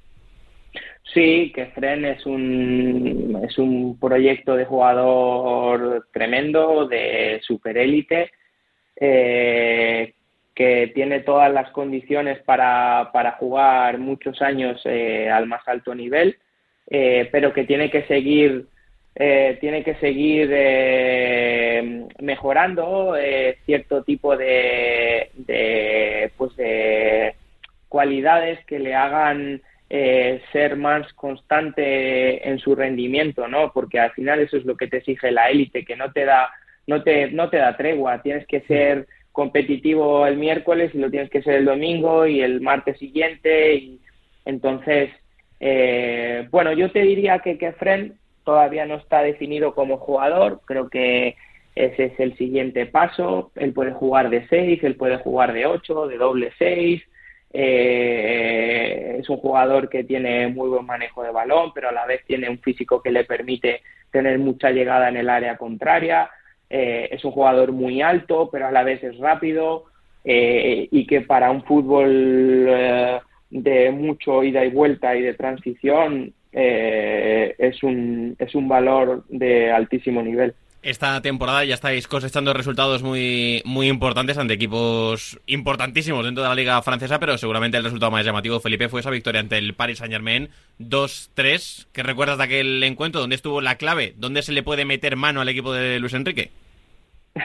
Sí, 1.14 1.52
que 1.54 1.66
Fren 1.66 2.04
es 2.04 2.26
un, 2.26 3.40
es 3.48 3.56
un 3.58 3.98
proyecto 4.00 4.56
de 4.56 4.64
jugador 4.64 6.08
tremendo, 6.12 6.88
de 6.88 7.40
superélite, 7.44 8.32
eh, 8.96 10.12
que 10.54 10.90
tiene 10.92 11.20
todas 11.20 11.52
las 11.52 11.70
condiciones 11.70 12.40
para, 12.40 13.10
para 13.12 13.32
jugar 13.32 13.98
muchos 13.98 14.42
años 14.42 14.80
eh, 14.86 15.30
al 15.30 15.46
más 15.46 15.62
alto 15.66 15.94
nivel, 15.94 16.36
eh, 16.90 17.28
pero 17.30 17.52
que 17.52 17.62
tiene 17.62 17.90
que 17.90 18.04
seguir 18.06 18.66
eh, 19.16 19.58
tiene 19.60 19.84
que 19.84 19.94
seguir 19.96 20.50
mejorando 22.20 23.14
cierto 23.64 24.02
tipo 24.02 24.36
de, 24.36 25.30
de, 25.34 26.30
pues 26.36 26.56
de 26.56 27.34
cualidades 27.88 28.58
que 28.66 28.78
le 28.78 28.94
hagan 28.94 29.62
eh, 29.88 30.40
ser 30.50 30.76
más 30.76 31.12
constante 31.12 32.48
en 32.48 32.58
su 32.58 32.74
rendimiento, 32.74 33.46
¿no? 33.46 33.70
Porque 33.72 34.00
al 34.00 34.10
final 34.10 34.40
eso 34.40 34.56
es 34.56 34.64
lo 34.64 34.76
que 34.76 34.88
te 34.88 34.96
exige 34.96 35.30
la 35.30 35.50
élite, 35.50 35.84
que 35.84 35.94
no 35.94 36.10
te 36.10 36.24
da, 36.24 36.50
no 36.88 37.04
te, 37.04 37.30
no 37.30 37.50
te 37.50 37.58
da 37.58 37.76
tregua, 37.76 38.20
tienes 38.20 38.44
que 38.48 38.62
ser 38.62 39.06
competitivo 39.30 40.26
el 40.26 40.38
miércoles 40.38 40.90
y 40.94 40.98
lo 40.98 41.10
tienes 41.10 41.30
que 41.30 41.42
ser 41.42 41.54
el 41.54 41.66
domingo 41.66 42.26
y 42.26 42.40
el 42.40 42.60
martes 42.60 42.98
siguiente 42.98 43.74
y 43.74 44.00
entonces 44.44 45.10
eh, 45.60 46.48
bueno 46.50 46.72
yo 46.72 46.90
te 46.90 47.02
diría 47.02 47.38
que 47.40 47.58
que 47.58 47.72
Fren 47.72 48.14
todavía 48.44 48.86
no 48.86 48.96
está 48.96 49.22
definido 49.22 49.74
como 49.74 49.98
jugador 49.98 50.60
creo 50.66 50.88
que 50.88 51.36
ese 51.74 52.04
es 52.04 52.20
el 52.20 52.36
siguiente 52.36 52.86
paso. 52.86 53.50
Él 53.56 53.72
puede 53.72 53.92
jugar 53.92 54.30
de 54.30 54.46
6, 54.48 54.84
él 54.84 54.96
puede 54.96 55.18
jugar 55.18 55.52
de 55.52 55.66
8, 55.66 56.06
de 56.06 56.16
doble 56.16 56.52
6. 56.58 57.02
Eh, 57.52 59.16
es 59.20 59.28
un 59.28 59.38
jugador 59.38 59.88
que 59.88 60.04
tiene 60.04 60.48
muy 60.48 60.68
buen 60.68 60.86
manejo 60.86 61.22
de 61.22 61.30
balón, 61.30 61.72
pero 61.74 61.88
a 61.88 61.92
la 61.92 62.06
vez 62.06 62.24
tiene 62.26 62.48
un 62.48 62.58
físico 62.58 63.02
que 63.02 63.10
le 63.10 63.24
permite 63.24 63.82
tener 64.10 64.38
mucha 64.38 64.70
llegada 64.70 65.08
en 65.08 65.16
el 65.16 65.28
área 65.28 65.56
contraria. 65.56 66.30
Eh, 66.70 67.08
es 67.10 67.24
un 67.24 67.32
jugador 67.32 67.72
muy 67.72 68.02
alto, 68.02 68.48
pero 68.50 68.66
a 68.66 68.72
la 68.72 68.84
vez 68.84 69.02
es 69.02 69.18
rápido 69.18 69.84
eh, 70.24 70.88
y 70.90 71.06
que 71.06 71.22
para 71.22 71.50
un 71.50 71.64
fútbol 71.64 73.20
de 73.50 73.90
mucho 73.92 74.42
ida 74.42 74.64
y 74.64 74.70
vuelta 74.70 75.14
y 75.14 75.22
de 75.22 75.34
transición 75.34 76.32
es, 76.54 77.82
un, 77.82 78.36
es 78.38 78.54
un 78.54 78.68
valor 78.68 79.24
de 79.28 79.70
altísimo 79.70 80.22
nivel 80.22 80.54
esta 80.84 81.22
temporada 81.22 81.64
ya 81.64 81.74
estáis 81.74 82.06
cosechando 82.06 82.52
resultados 82.52 83.02
muy, 83.02 83.62
muy 83.64 83.88
importantes 83.88 84.36
ante 84.36 84.52
equipos 84.52 85.40
importantísimos 85.46 86.24
dentro 86.26 86.42
de 86.42 86.50
la 86.50 86.54
liga 86.54 86.82
francesa, 86.82 87.18
pero 87.18 87.38
seguramente 87.38 87.78
el 87.78 87.84
resultado 87.84 88.12
más 88.12 88.24
llamativo, 88.26 88.60
Felipe, 88.60 88.90
fue 88.90 89.00
esa 89.00 89.08
victoria 89.08 89.40
ante 89.40 89.56
el 89.56 89.72
Paris 89.72 89.98
Saint 89.98 90.12
Germain 90.12 90.50
2-3. 90.78 91.86
¿Qué 91.90 92.02
recuerdas 92.02 92.36
de 92.36 92.44
aquel 92.44 92.82
encuentro? 92.84 93.22
¿Dónde 93.22 93.36
estuvo 93.36 93.62
la 93.62 93.76
clave? 93.76 94.12
¿Dónde 94.16 94.42
se 94.42 94.52
le 94.52 94.62
puede 94.62 94.84
meter 94.84 95.16
mano 95.16 95.40
al 95.40 95.48
equipo 95.48 95.72
de 95.72 95.98
Luis 95.98 96.14
Enrique? 96.14 96.50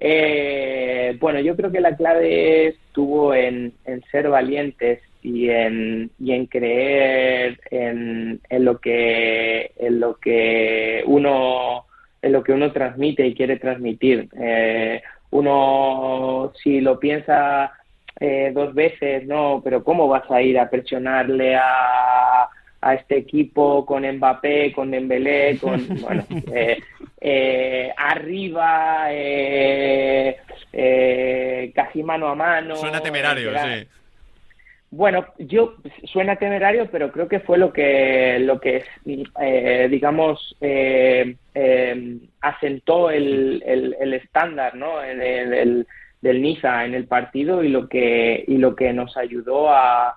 Eh, 0.00 1.16
bueno, 1.18 1.40
yo 1.40 1.56
creo 1.56 1.72
que 1.72 1.80
la 1.80 1.96
clave 1.96 2.68
estuvo 2.68 3.34
en 3.34 3.74
ser 4.12 4.28
valientes 4.28 5.00
y 5.28 5.50
en, 5.50 6.10
y 6.18 6.32
en 6.32 6.46
creer 6.46 7.60
en, 7.70 8.40
en, 8.48 8.64
lo 8.64 8.78
que 8.78 9.72
en 9.76 10.00
lo 10.00 10.16
que 10.16 11.02
uno 11.06 11.84
en 12.22 12.32
lo 12.32 12.42
que 12.42 12.52
uno 12.52 12.72
transmite 12.72 13.26
y 13.26 13.34
quiere 13.34 13.58
transmitir. 13.58 14.28
Eh, 14.40 15.02
uno 15.30 16.52
si 16.62 16.80
lo 16.80 16.98
piensa 16.98 17.72
eh, 18.18 18.50
dos 18.54 18.74
veces 18.74 19.26
no 19.26 19.60
pero 19.62 19.84
cómo 19.84 20.08
vas 20.08 20.28
a 20.30 20.40
ir 20.40 20.58
a 20.58 20.70
presionarle 20.70 21.56
a, 21.56 22.48
a 22.80 22.94
este 22.94 23.18
equipo 23.18 23.84
con 23.84 24.10
Mbappé 24.10 24.72
con 24.72 24.90
Dembélé 24.90 25.58
con 25.58 25.86
bueno 26.00 26.24
eh, 26.54 26.78
eh, 27.20 27.92
arriba 27.94 29.08
eh, 29.10 30.36
casi 31.74 32.02
mano 32.02 32.28
a 32.28 32.34
mano 32.34 32.76
suena 32.76 33.00
temerario 33.00 33.52
sí 33.58 33.86
bueno, 34.90 35.26
yo 35.38 35.74
suena 36.04 36.36
temerario, 36.36 36.88
pero 36.90 37.12
creo 37.12 37.28
que 37.28 37.40
fue 37.40 37.58
lo 37.58 37.72
que, 37.72 38.38
lo 38.40 38.58
que 38.58 38.84
eh, 39.04 39.88
digamos, 39.90 40.56
eh, 40.62 41.36
eh, 41.54 42.16
asentó 42.40 43.10
el, 43.10 43.62
el, 43.66 44.14
estándar, 44.14 44.74
¿no? 44.74 45.02
El, 45.02 45.86
del 46.22 46.42
Niza 46.42 46.86
en 46.86 46.94
el 46.94 47.06
partido 47.06 47.62
y 47.62 47.68
lo 47.68 47.88
que 47.88 48.44
y 48.48 48.56
lo 48.56 48.74
que 48.74 48.92
nos 48.92 49.16
ayudó 49.16 49.68
a, 49.70 50.16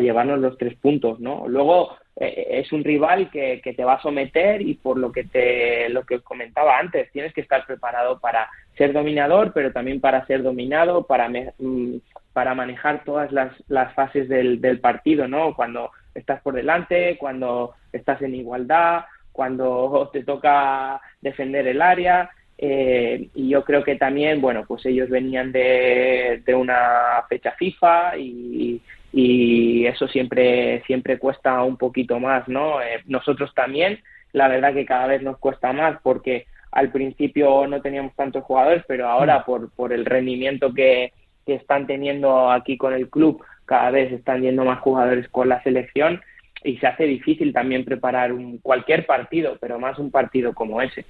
llevarnos 0.00 0.40
los 0.40 0.58
tres 0.58 0.76
puntos, 0.76 1.18
¿no? 1.20 1.48
Luego 1.48 1.96
es 2.16 2.70
un 2.72 2.84
rival 2.84 3.30
que, 3.30 3.60
que, 3.62 3.72
te 3.72 3.84
va 3.84 3.94
a 3.94 4.02
someter 4.02 4.60
y 4.60 4.74
por 4.74 4.98
lo 4.98 5.12
que 5.12 5.24
te 5.24 5.88
lo 5.88 6.02
que 6.02 6.20
comentaba 6.20 6.78
antes 6.78 7.10
tienes 7.12 7.32
que 7.32 7.40
estar 7.40 7.64
preparado 7.64 8.18
para 8.18 8.50
ser 8.76 8.92
dominador, 8.92 9.52
pero 9.54 9.72
también 9.72 10.00
para 10.00 10.26
ser 10.26 10.42
dominado, 10.42 11.06
para 11.06 11.28
mm, 11.28 11.96
para 12.38 12.54
manejar 12.54 13.02
todas 13.02 13.32
las, 13.32 13.50
las 13.66 13.92
fases 13.94 14.28
del, 14.28 14.60
del, 14.60 14.78
partido, 14.78 15.26
¿no? 15.26 15.56
Cuando 15.56 15.90
estás 16.14 16.40
por 16.40 16.54
delante, 16.54 17.16
cuando 17.18 17.74
estás 17.92 18.22
en 18.22 18.36
igualdad, 18.36 19.06
cuando 19.32 20.08
te 20.12 20.22
toca 20.22 21.00
defender 21.20 21.66
el 21.66 21.82
área. 21.82 22.30
Eh, 22.56 23.28
y 23.34 23.48
yo 23.48 23.64
creo 23.64 23.82
que 23.82 23.96
también, 23.96 24.40
bueno, 24.40 24.64
pues 24.68 24.86
ellos 24.86 25.10
venían 25.10 25.50
de, 25.50 26.40
de 26.46 26.54
una 26.54 27.24
fecha 27.28 27.50
FIFA 27.58 28.16
y, 28.18 28.80
y, 29.12 29.84
eso 29.86 30.06
siempre, 30.06 30.84
siempre 30.86 31.18
cuesta 31.18 31.64
un 31.64 31.76
poquito 31.76 32.20
más, 32.20 32.46
¿no? 32.46 32.80
Eh, 32.80 33.02
nosotros 33.06 33.52
también, 33.52 33.98
la 34.32 34.46
verdad 34.46 34.74
que 34.74 34.86
cada 34.86 35.08
vez 35.08 35.22
nos 35.22 35.38
cuesta 35.38 35.72
más 35.72 35.98
porque 36.04 36.46
al 36.70 36.92
principio 36.92 37.66
no 37.66 37.82
teníamos 37.82 38.14
tantos 38.14 38.44
jugadores, 38.44 38.84
pero 38.86 39.08
ahora 39.08 39.40
mm. 39.40 39.44
por, 39.44 39.70
por 39.72 39.92
el 39.92 40.04
rendimiento 40.04 40.72
que, 40.72 41.12
que 41.48 41.54
están 41.54 41.86
teniendo 41.86 42.50
aquí 42.50 42.76
con 42.76 42.92
el 42.92 43.08
club, 43.08 43.42
cada 43.64 43.90
vez 43.90 44.12
están 44.12 44.42
yendo 44.42 44.66
más 44.66 44.80
jugadores 44.80 45.26
con 45.30 45.48
la 45.48 45.62
selección 45.62 46.20
y 46.62 46.76
se 46.76 46.86
hace 46.86 47.04
difícil 47.04 47.54
también 47.54 47.86
preparar 47.86 48.34
un, 48.34 48.58
cualquier 48.58 49.06
partido, 49.06 49.56
pero 49.58 49.78
más 49.78 49.98
un 49.98 50.10
partido 50.10 50.52
como 50.52 50.82
ese. 50.82 51.06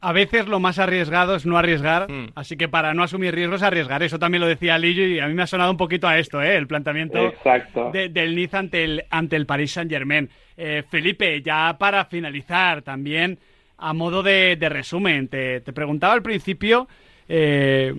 A 0.00 0.12
veces 0.12 0.46
lo 0.46 0.60
más 0.60 0.78
arriesgado 0.78 1.34
es 1.34 1.46
no 1.46 1.58
arriesgar, 1.58 2.08
hmm. 2.08 2.28
así 2.36 2.56
que 2.56 2.68
para 2.68 2.94
no 2.94 3.02
asumir 3.02 3.34
riesgos, 3.34 3.64
arriesgar. 3.64 4.04
Eso 4.04 4.20
también 4.20 4.40
lo 4.40 4.46
decía 4.46 4.78
Lillo 4.78 5.02
y 5.04 5.18
a 5.18 5.26
mí 5.26 5.34
me 5.34 5.42
ha 5.42 5.48
sonado 5.48 5.72
un 5.72 5.76
poquito 5.76 6.06
a 6.06 6.16
esto, 6.16 6.40
¿eh? 6.40 6.56
el 6.56 6.68
planteamiento 6.68 7.32
del 7.92 8.36
Niza 8.36 8.60
ante 8.60 8.84
el, 8.84 9.04
ante 9.10 9.34
el 9.34 9.46
Paris 9.46 9.72
Saint-Germain. 9.72 10.30
Eh, 10.56 10.84
Felipe, 10.88 11.42
ya 11.42 11.74
para 11.76 12.04
finalizar 12.04 12.82
también, 12.82 13.36
a 13.78 13.92
modo 13.92 14.22
de, 14.22 14.56
resumen, 14.60 15.26
te, 15.26 15.60
te, 15.62 15.72
preguntaba 15.72 16.12
al 16.12 16.22
principio 16.22 16.86
eh, 17.28 17.92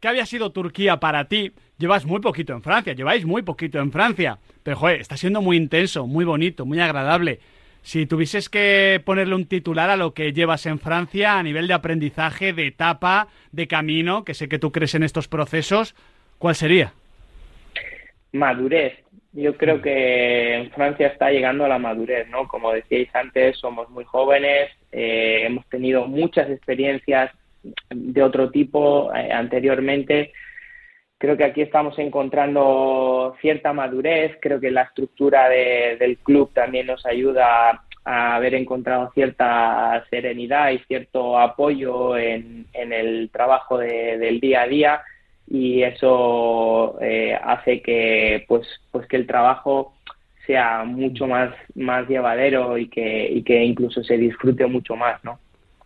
¿Qué 0.00 0.08
había 0.08 0.24
sido 0.24 0.50
Turquía 0.50 0.98
para 0.98 1.26
ti? 1.26 1.52
Llevas 1.78 2.06
muy 2.06 2.20
poquito 2.20 2.54
en 2.54 2.62
Francia, 2.62 2.94
lleváis 2.94 3.26
muy 3.26 3.42
poquito 3.42 3.78
en 3.78 3.92
Francia, 3.92 4.38
pero 4.62 4.76
joder, 4.76 5.00
está 5.00 5.18
siendo 5.18 5.42
muy 5.42 5.58
intenso, 5.58 6.06
muy 6.06 6.24
bonito, 6.24 6.64
muy 6.64 6.80
agradable. 6.80 7.40
Si 7.82 8.06
tuvieses 8.06 8.48
que 8.48 9.02
ponerle 9.04 9.34
un 9.34 9.46
titular 9.46 9.90
a 9.90 9.96
lo 9.96 10.14
que 10.14 10.32
llevas 10.32 10.64
en 10.64 10.78
Francia 10.78 11.38
a 11.38 11.42
nivel 11.42 11.66
de 11.66 11.74
aprendizaje, 11.74 12.54
de 12.54 12.66
etapa, 12.66 13.28
de 13.52 13.66
camino, 13.68 14.24
que 14.24 14.32
sé 14.32 14.48
que 14.48 14.58
tú 14.58 14.72
crees 14.72 14.94
en 14.94 15.02
estos 15.02 15.28
procesos, 15.28 15.94
¿cuál 16.38 16.54
sería? 16.54 16.94
Madurez. 18.32 18.94
Yo 19.32 19.56
creo 19.56 19.76
mm. 19.76 19.82
que 19.82 20.54
en 20.54 20.70
Francia 20.70 21.08
está 21.08 21.30
llegando 21.30 21.64
a 21.66 21.68
la 21.68 21.78
madurez, 21.78 22.26
¿no? 22.28 22.48
Como 22.48 22.72
decíais 22.72 23.14
antes, 23.14 23.58
somos 23.58 23.88
muy 23.90 24.04
jóvenes, 24.04 24.70
eh, 24.92 25.42
hemos 25.44 25.66
tenido 25.68 26.06
muchas 26.06 26.50
experiencias 26.50 27.30
de 27.90 28.22
otro 28.22 28.50
tipo 28.50 29.14
eh, 29.14 29.32
anteriormente. 29.32 30.32
Creo 31.18 31.36
que 31.36 31.44
aquí 31.44 31.60
estamos 31.60 31.98
encontrando 31.98 33.36
cierta 33.40 33.72
madurez, 33.72 34.38
creo 34.40 34.58
que 34.58 34.70
la 34.70 34.82
estructura 34.82 35.48
del 35.50 36.16
club 36.18 36.50
también 36.54 36.86
nos 36.86 37.04
ayuda 37.04 37.82
a 38.04 38.36
haber 38.36 38.54
encontrado 38.54 39.10
cierta 39.12 40.02
serenidad 40.08 40.70
y 40.70 40.78
cierto 40.80 41.38
apoyo 41.38 42.16
en, 42.16 42.66
el 42.72 43.28
trabajo 43.30 43.76
del 43.76 44.40
día 44.40 44.62
a 44.62 44.66
día 44.66 45.02
y 45.46 45.82
eso 45.82 46.96
eh, 47.02 47.38
hace 47.42 47.82
que 47.82 48.44
pues 48.48 48.66
pues 48.90 49.06
que 49.06 49.16
el 49.16 49.26
trabajo 49.26 49.92
sea 50.46 50.84
mucho 50.84 51.26
más 51.26 51.52
más 51.74 52.08
llevadero 52.08 52.78
y 52.78 52.88
que, 52.88 53.28
y 53.30 53.42
que 53.42 53.62
incluso 53.62 54.02
se 54.02 54.16
disfrute 54.16 54.66
mucho 54.66 54.96
más, 54.96 55.22
¿no? 55.24 55.38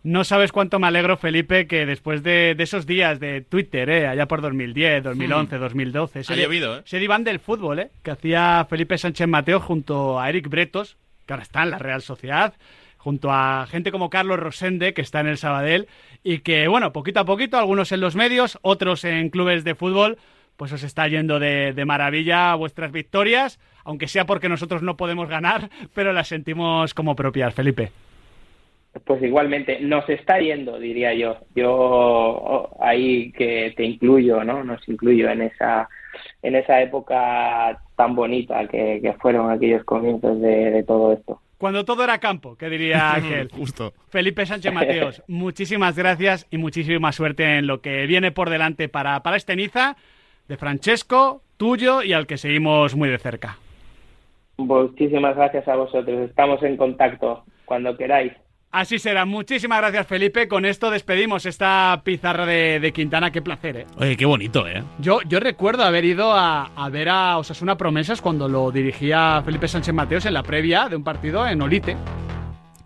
No 0.05 0.23
sabes 0.23 0.51
cuánto 0.51 0.77
me 0.77 0.85
alegro, 0.85 1.17
Felipe, 1.17 1.65
que 1.65 1.87
después 1.87 2.21
de, 2.21 2.55
esos 2.59 2.85
días 2.85 3.19
de 3.19 3.41
Twitter, 3.41 3.89
eh, 3.89 4.07
allá 4.07 4.27
por 4.27 4.39
2010, 4.39 5.03
2011, 5.03 5.57
2012, 5.57 6.19
ese, 6.19 6.35
llovido, 6.35 6.77
¿eh? 6.77 6.81
ese 6.85 6.99
diván 6.99 7.23
del 7.23 7.39
fútbol 7.39 7.79
eh, 7.79 7.89
que 8.03 8.11
hacía 8.11 8.67
Felipe 8.69 8.99
Sánchez 8.99 9.27
Mateo 9.27 9.59
junto 9.59 10.19
a 10.19 10.29
Eric 10.29 10.47
Bretos, 10.47 10.97
que 11.25 11.33
ahora 11.33 11.41
está 11.41 11.63
en 11.63 11.71
la 11.71 11.79
Real 11.79 12.03
Sociedad, 12.03 12.53
junto 12.97 13.31
a 13.31 13.65
gente 13.67 13.91
como 13.91 14.11
Carlos 14.11 14.39
Rosende, 14.39 14.93
que 14.93 15.01
está 15.01 15.21
en 15.21 15.27
el 15.27 15.39
Sabadell, 15.39 15.87
y 16.23 16.41
que, 16.41 16.67
bueno, 16.67 16.93
poquito 16.93 17.21
a 17.21 17.25
poquito, 17.25 17.57
algunos 17.57 17.91
en 17.91 18.01
los 18.01 18.15
medios, 18.15 18.59
otros 18.61 19.05
en 19.05 19.31
clubes 19.31 19.63
de 19.63 19.73
fútbol, 19.73 20.19
pues 20.55 20.71
os 20.71 20.83
está 20.83 21.07
yendo 21.07 21.39
de, 21.39 21.73
de 21.73 21.85
maravilla 21.85 22.53
vuestras 22.53 22.91
victorias, 22.91 23.59
aunque 23.83 24.07
sea 24.07 24.27
porque 24.27 24.49
nosotros 24.49 24.83
no 24.83 24.97
podemos 24.97 25.27
ganar, 25.29 25.71
pero 25.95 26.13
las 26.13 26.27
sentimos 26.27 26.93
como 26.93 27.15
propias, 27.15 27.55
Felipe. 27.55 27.91
Pues 29.03 29.21
igualmente, 29.21 29.79
nos 29.81 30.07
está 30.09 30.39
yendo, 30.39 30.79
diría 30.79 31.13
yo. 31.13 31.37
Yo 31.53 31.71
oh, 31.71 32.77
ahí 32.79 33.31
que 33.33 33.73
te 33.75 33.83
incluyo, 33.83 34.43
¿no? 34.43 34.63
Nos 34.63 34.87
incluyo 34.87 35.29
en 35.29 35.41
esa, 35.41 35.89
en 36.41 36.55
esa 36.55 36.81
época 36.81 37.81
tan 37.97 38.15
bonita 38.15 38.67
que, 38.67 39.13
fueron 39.19 39.51
aquellos 39.51 39.83
comienzos 39.83 40.39
de, 40.39 40.83
todo 40.87 41.13
esto. 41.13 41.41
Cuando 41.57 41.83
todo 41.83 42.03
era 42.03 42.19
campo, 42.19 42.55
que 42.55 42.69
diría 42.69 43.13
aquel. 43.15 43.49
Justo. 43.49 43.93
Felipe 44.09 44.45
Sánchez 44.45 44.73
Mateos, 44.73 45.23
muchísimas 45.27 45.97
gracias 45.97 46.47
y 46.49 46.57
muchísima 46.57 47.11
suerte 47.11 47.57
en 47.57 47.67
lo 47.67 47.81
que 47.81 48.05
viene 48.05 48.31
por 48.31 48.49
delante 48.49 48.87
para, 48.87 49.21
para 49.23 49.35
este 49.35 49.55
Niza, 49.55 49.97
de 50.47 50.57
Francesco, 50.57 51.41
tuyo 51.57 52.01
y 52.01 52.13
al 52.13 52.27
que 52.27 52.37
seguimos 52.37 52.95
muy 52.95 53.09
de 53.09 53.17
cerca. 53.17 53.57
Muchísimas 54.57 55.35
gracias 55.35 55.67
a 55.67 55.75
vosotros. 55.75 56.29
Estamos 56.29 56.63
en 56.63 56.77
contacto 56.77 57.43
cuando 57.65 57.97
queráis. 57.97 58.31
Así 58.75 58.99
será. 58.99 59.23
Muchísimas 59.23 59.79
gracias, 59.79 60.05
Felipe. 60.05 60.49
Con 60.49 60.65
esto 60.65 60.91
despedimos 60.91 61.45
esta 61.45 62.01
pizarra 62.03 62.45
de, 62.45 62.91
Quintana. 62.93 63.31
Qué 63.31 63.41
placer, 63.41 63.77
¿eh? 63.77 63.85
Oye, 63.95 64.17
qué 64.17 64.25
bonito, 64.25 64.67
¿eh? 64.67 64.83
Yo, 64.99 65.21
yo 65.21 65.39
recuerdo 65.39 65.85
haber 65.85 66.03
ido 66.03 66.33
a, 66.33 66.89
ver 66.91 67.07
a 67.07 67.37
Osasuna 67.37 67.77
Promesas 67.77 68.19
cuando 68.19 68.49
lo 68.49 68.71
dirigía 68.71 69.41
Felipe 69.45 69.69
Sánchez 69.69 69.93
Mateos 69.93 70.25
en 70.25 70.33
la 70.33 70.43
previa 70.43 70.89
de 70.89 70.97
un 70.97 71.05
partido 71.05 71.47
en 71.47 71.61
Olite. 71.61 71.95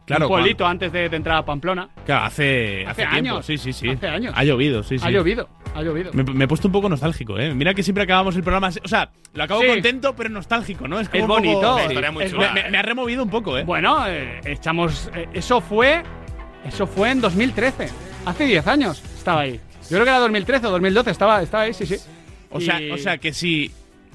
Claro, 0.06 0.28
un 0.28 0.34
pueblito 0.34 0.67
antes 0.67 0.91
de, 0.91 1.10
de 1.10 1.15
entrar 1.17 1.38
a 1.38 1.45
Pamplona. 1.45 1.89
Claro, 2.06 2.25
hace, 2.25 2.86
Hace 2.86 3.04
hace, 3.04 3.12
tiempo. 3.12 3.32
años. 3.32 3.45
Sí, 3.47 3.58
sí, 3.58 3.73
sí. 3.73 3.89
Hace 3.89 4.08
años. 4.08 4.34
Ha 4.38 4.43
llovido, 4.43 4.84
sí, 4.84 4.99
sí. 4.99 5.08
Ha 5.08 5.10
llovido, 5.10 5.49
ha 5.75 5.82
llovido. 5.82 6.12
Me, 6.13 6.23
me 6.23 6.45
he 6.45 6.47
puesto 6.47 6.67
un 6.67 6.71
poco 6.71 6.89
nostálgico, 6.89 7.38
¿eh? 7.39 7.53
Mira 7.53 7.73
que 7.73 7.84
siempre 7.84 8.03
acabamos 8.03 8.36
el 8.36 8.43
programa. 8.43 8.69
O 8.84 8.88
sea, 8.88 9.10
lo 9.34 9.43
acabo 9.43 9.62
Sí. 9.62 9.67
contento, 9.67 10.15
pero 10.15 10.29
nostálgico, 10.29 10.88
¿no? 10.88 10.99
Es, 10.99 11.08
como 11.10 11.19
Es 11.23 11.27
poco- 11.27 11.39
bonito. 11.39 11.79
Historia 11.82 12.12
muy 12.12 12.23
Es- 12.25 12.32
chula, 12.32 12.53
Me, 12.53 12.60
¿eh? 12.62 12.71
me 12.71 12.77
ha 12.77 12.82
removido 12.82 13.23
un 13.23 13.29
poco, 13.29 13.58
¿eh? 13.58 13.63
Bueno, 13.63 14.05
eh, 14.08 14.41
echamos. 14.45 15.10
eh, 15.15 15.27
eso 15.34 15.62
fue. 15.62 16.03
Eso 16.65 16.86
fue 16.88 17.12
en 17.12 17.21
2013. 17.21 17.88
Hace 18.25 18.45
10 18.45 18.67
años 18.67 19.01
estaba 19.17 19.41
ahí. 19.41 19.60
Yo 19.84 19.95
creo 19.97 20.03
que 20.03 20.10
era 20.10 20.19
2013 20.19 20.67
o 20.67 20.71
2012. 20.71 21.12
Estaba, 21.12 21.41
estaba 21.41 21.63
ahí, 21.63 21.73
sí, 21.73 21.86
sí. 21.86 21.95
O 22.51 22.60
sea, 22.60 22.82
Y- 22.82 22.91
o 22.91 22.97
sea 22.97 23.17
que 23.17 23.32
si 23.34 23.71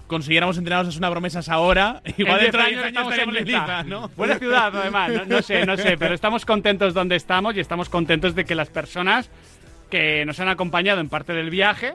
consiguiéramos 0.07 0.59
entrenados 0.59 0.89
es 0.89 0.97
una 0.99 1.11
promesas 1.11 1.49
ahora, 1.49 2.03
igual 2.19 2.35
En 2.41 2.41
10 2.41 2.53
dentro 2.53 2.63
de 2.63 2.69
10 2.69 2.85
años 2.85 3.13
estamos 3.13 3.37
en. 3.39 3.45
Niza, 3.45 3.83
¿no? 3.85 4.11
Buena 4.17 4.39
ciudad, 4.39 4.77
además. 4.77 5.11
No, 5.13 5.25
no 5.25 5.43
sé, 5.43 5.65
no 5.65 5.77
sé, 5.79 5.97
pero 5.99 6.15
estamos 6.15 6.45
contentos 6.45 6.93
donde 6.93 7.17
estamos 7.17 7.57
y 7.57 7.61
estamos 7.61 7.89
contentos 7.89 8.35
de 8.35 8.45
que 8.45 8.55
las 8.55 8.69
personas 8.69 9.31
que 9.95 10.25
nos 10.27 10.41
han 10.41 10.49
acompañado 10.49 11.01
en 11.01 11.09
parte 11.09 11.33
del 11.33 11.51
viaje, 11.51 11.95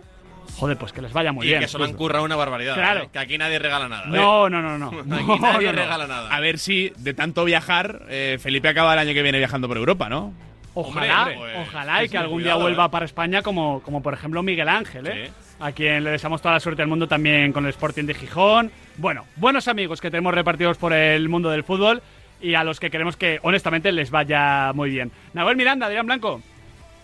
joder, 0.58 0.78
pues 0.78 0.94
que 0.94 1.02
les 1.02 1.12
vaya 1.12 1.34
muy 1.34 1.46
y 1.46 1.50
bien. 1.50 1.60
que 1.62 1.68
solo 1.68 1.84
han 1.84 1.94
currado 1.94 2.24
una 2.24 2.38
barbaridad. 2.38 2.76
Claro. 2.76 3.04
¿eh? 3.04 3.10
Que 3.12 3.20
aquí 3.20 3.38
nadie 3.38 3.60
regala 3.60 3.90
nada. 3.90 4.06
¿eh? 4.06 4.10
No, 4.10 4.50
no, 4.50 4.62
no, 4.62 4.78
no. 4.78 4.88
Aquí 5.16 5.26
No, 5.28 5.38
nadie 5.38 5.68
no, 5.68 5.74
no. 5.74 5.82
regala 5.82 6.08
nada. 6.08 6.34
A 6.34 6.40
ver 6.40 6.60
si 6.60 6.94
de 6.98 7.14
tanto 7.14 7.44
viajar, 7.44 8.04
eh, 8.10 8.38
Felipe 8.42 8.70
acaba 8.70 8.94
el 8.94 9.00
año 9.00 9.14
que 9.14 9.22
viene 9.22 9.38
viajando 9.38 9.68
por 9.68 9.76
Europa, 9.76 10.08
¿no? 10.08 10.34
Ojalá, 10.76 11.24
Hombre, 11.24 11.36
pues, 11.38 11.68
ojalá 11.68 12.04
y 12.06 12.10
que 12.10 12.18
algún 12.18 12.38
cuidado, 12.38 12.58
día 12.60 12.64
vuelva 12.64 12.86
eh. 12.86 12.90
para 12.90 13.04
España 13.06 13.42
como, 13.42 13.82
como 13.82 14.02
por 14.02 14.14
ejemplo 14.14 14.42
Miguel 14.44 14.70
Ángel, 14.70 15.08
¿eh? 15.08 15.26
Sí. 15.28 15.34
a 15.60 15.72
quien 15.74 16.06
le 16.06 16.12
deseamos 16.12 16.42
toda 16.42 16.54
la 16.54 16.60
suerte 16.62 16.82
del 16.84 16.88
mundo 16.90 17.06
también 17.08 17.52
con 17.52 17.66
el 17.66 17.72
Sporting 17.72 18.06
de 18.06 18.14
Gijón. 18.14 18.72
Bueno, 18.96 19.26
buenos 19.36 19.68
amigos 19.68 20.00
que 20.00 20.10
tenemos 20.10 20.34
repartidos 20.34 20.78
por 20.78 20.94
el 20.94 21.28
mundo 21.28 21.50
del 21.50 21.66
fútbol 21.66 22.02
y 22.40 22.54
a 22.54 22.64
los 22.64 22.80
que 22.80 22.90
queremos 22.90 23.18
que 23.18 23.40
honestamente 23.42 23.92
les 23.92 24.10
vaya 24.10 24.72
muy 24.74 24.90
bien. 24.90 25.12
Nahuel 25.34 25.58
Miranda, 25.58 25.88
Adrián 25.88 26.06
Blanco, 26.06 26.42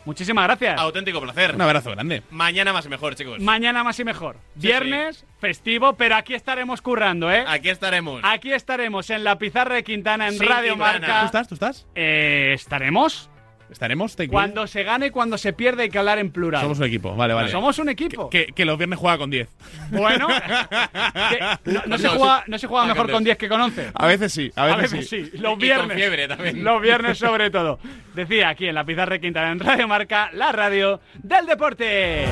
muchísimas 0.05 0.45
gracias. 0.45 0.79
Auténtico 0.79 1.19
placer. 1.21 1.55
Un 1.55 1.61
abrazo 1.61 1.91
grande. 1.91 2.23
Mañana 2.31 2.71
más 2.73 2.85
y 2.85 2.89
mejor, 2.89 3.15
chicos. 3.15 3.39
Mañana 3.39 3.83
más 3.83 3.99
y 3.99 4.03
mejor. 4.03 4.37
Sí, 4.59 4.67
Viernes, 4.67 5.25
festivo, 5.39 5.93
pero 5.93 6.15
aquí 6.15 6.33
estaremos 6.33 6.81
currando, 6.81 7.31
¿eh? 7.31 7.43
Aquí 7.47 7.69
estaremos. 7.69 8.21
Aquí 8.23 8.53
estaremos 8.53 9.09
en 9.09 9.23
la 9.23 9.37
pizarra 9.37 9.75
de 9.75 9.83
Quintana 9.83 10.27
en 10.27 10.37
Sí, 10.37 10.45
Radio 10.45 10.73
Quintana. 10.73 10.99
Marca. 10.99 11.19
¿Tú 11.21 11.25
estás? 11.25 11.47
¿Tú 11.47 11.53
estás? 11.55 11.87
Eh, 11.95 12.51
estaremos 12.53 13.29
¿Estaremos? 13.69 14.15
Take 14.15 14.29
cuando 14.29 14.67
se 14.67 14.83
gane 14.83 15.07
y 15.07 15.09
cuando 15.09 15.37
se 15.37 15.51
pierde 15.53 15.83
hay 15.83 15.89
que 15.89 15.97
hablar 15.97 16.19
en 16.19 16.31
plural. 16.31 16.61
Somos 16.61 16.79
un 16.79 16.85
equipo, 16.85 17.15
vale, 17.15 17.33
vale. 17.33 17.49
Somos 17.49 17.77
un 17.79 17.89
equipo. 17.89 18.29
Que, 18.29 18.47
que 18.47 18.63
los 18.65 18.77
viernes 18.77 18.99
juega 18.99 19.17
con 19.17 19.29
10. 19.29 19.47
Bueno, 19.91 20.27
que 21.29 21.71
no, 21.71 21.81
no 21.87 21.97
se 21.97 22.07
juega, 22.07 22.43
no 22.47 22.57
se 22.59 22.67
juega 22.67 22.83
Ah, 22.83 22.87
mejor 22.87 23.05
con 23.07 23.13
con 23.13 23.23
dos. 23.23 23.25
10 23.25 23.37
que 23.37 23.49
con 23.49 23.61
11. 23.61 23.91
A 23.93 24.07
veces 24.07 24.31
sí, 24.33 24.51
a 24.55 24.65
veces, 24.65 24.93
A 24.93 24.95
veces 24.97 25.09
sí. 25.09 25.31
Los 25.37 25.51
con 25.51 25.59
viernes. 25.59 25.97
fiebre 25.97 26.27
también. 26.27 26.63
Los 26.63 26.81
viernes 26.81 27.17
sobre 27.17 27.49
todo. 27.49 27.79
Decía 28.13 28.49
aquí 28.49 28.67
en 28.67 28.75
la 28.75 28.83
pizarra 28.85 29.13
de 29.13 29.21
Quintana 29.21 29.51
en 29.51 29.59
Radio 29.59 29.87
Marca, 29.87 30.29
la 30.33 30.51
radio 30.51 30.99
del 31.21 31.45
deporte. 31.45 32.25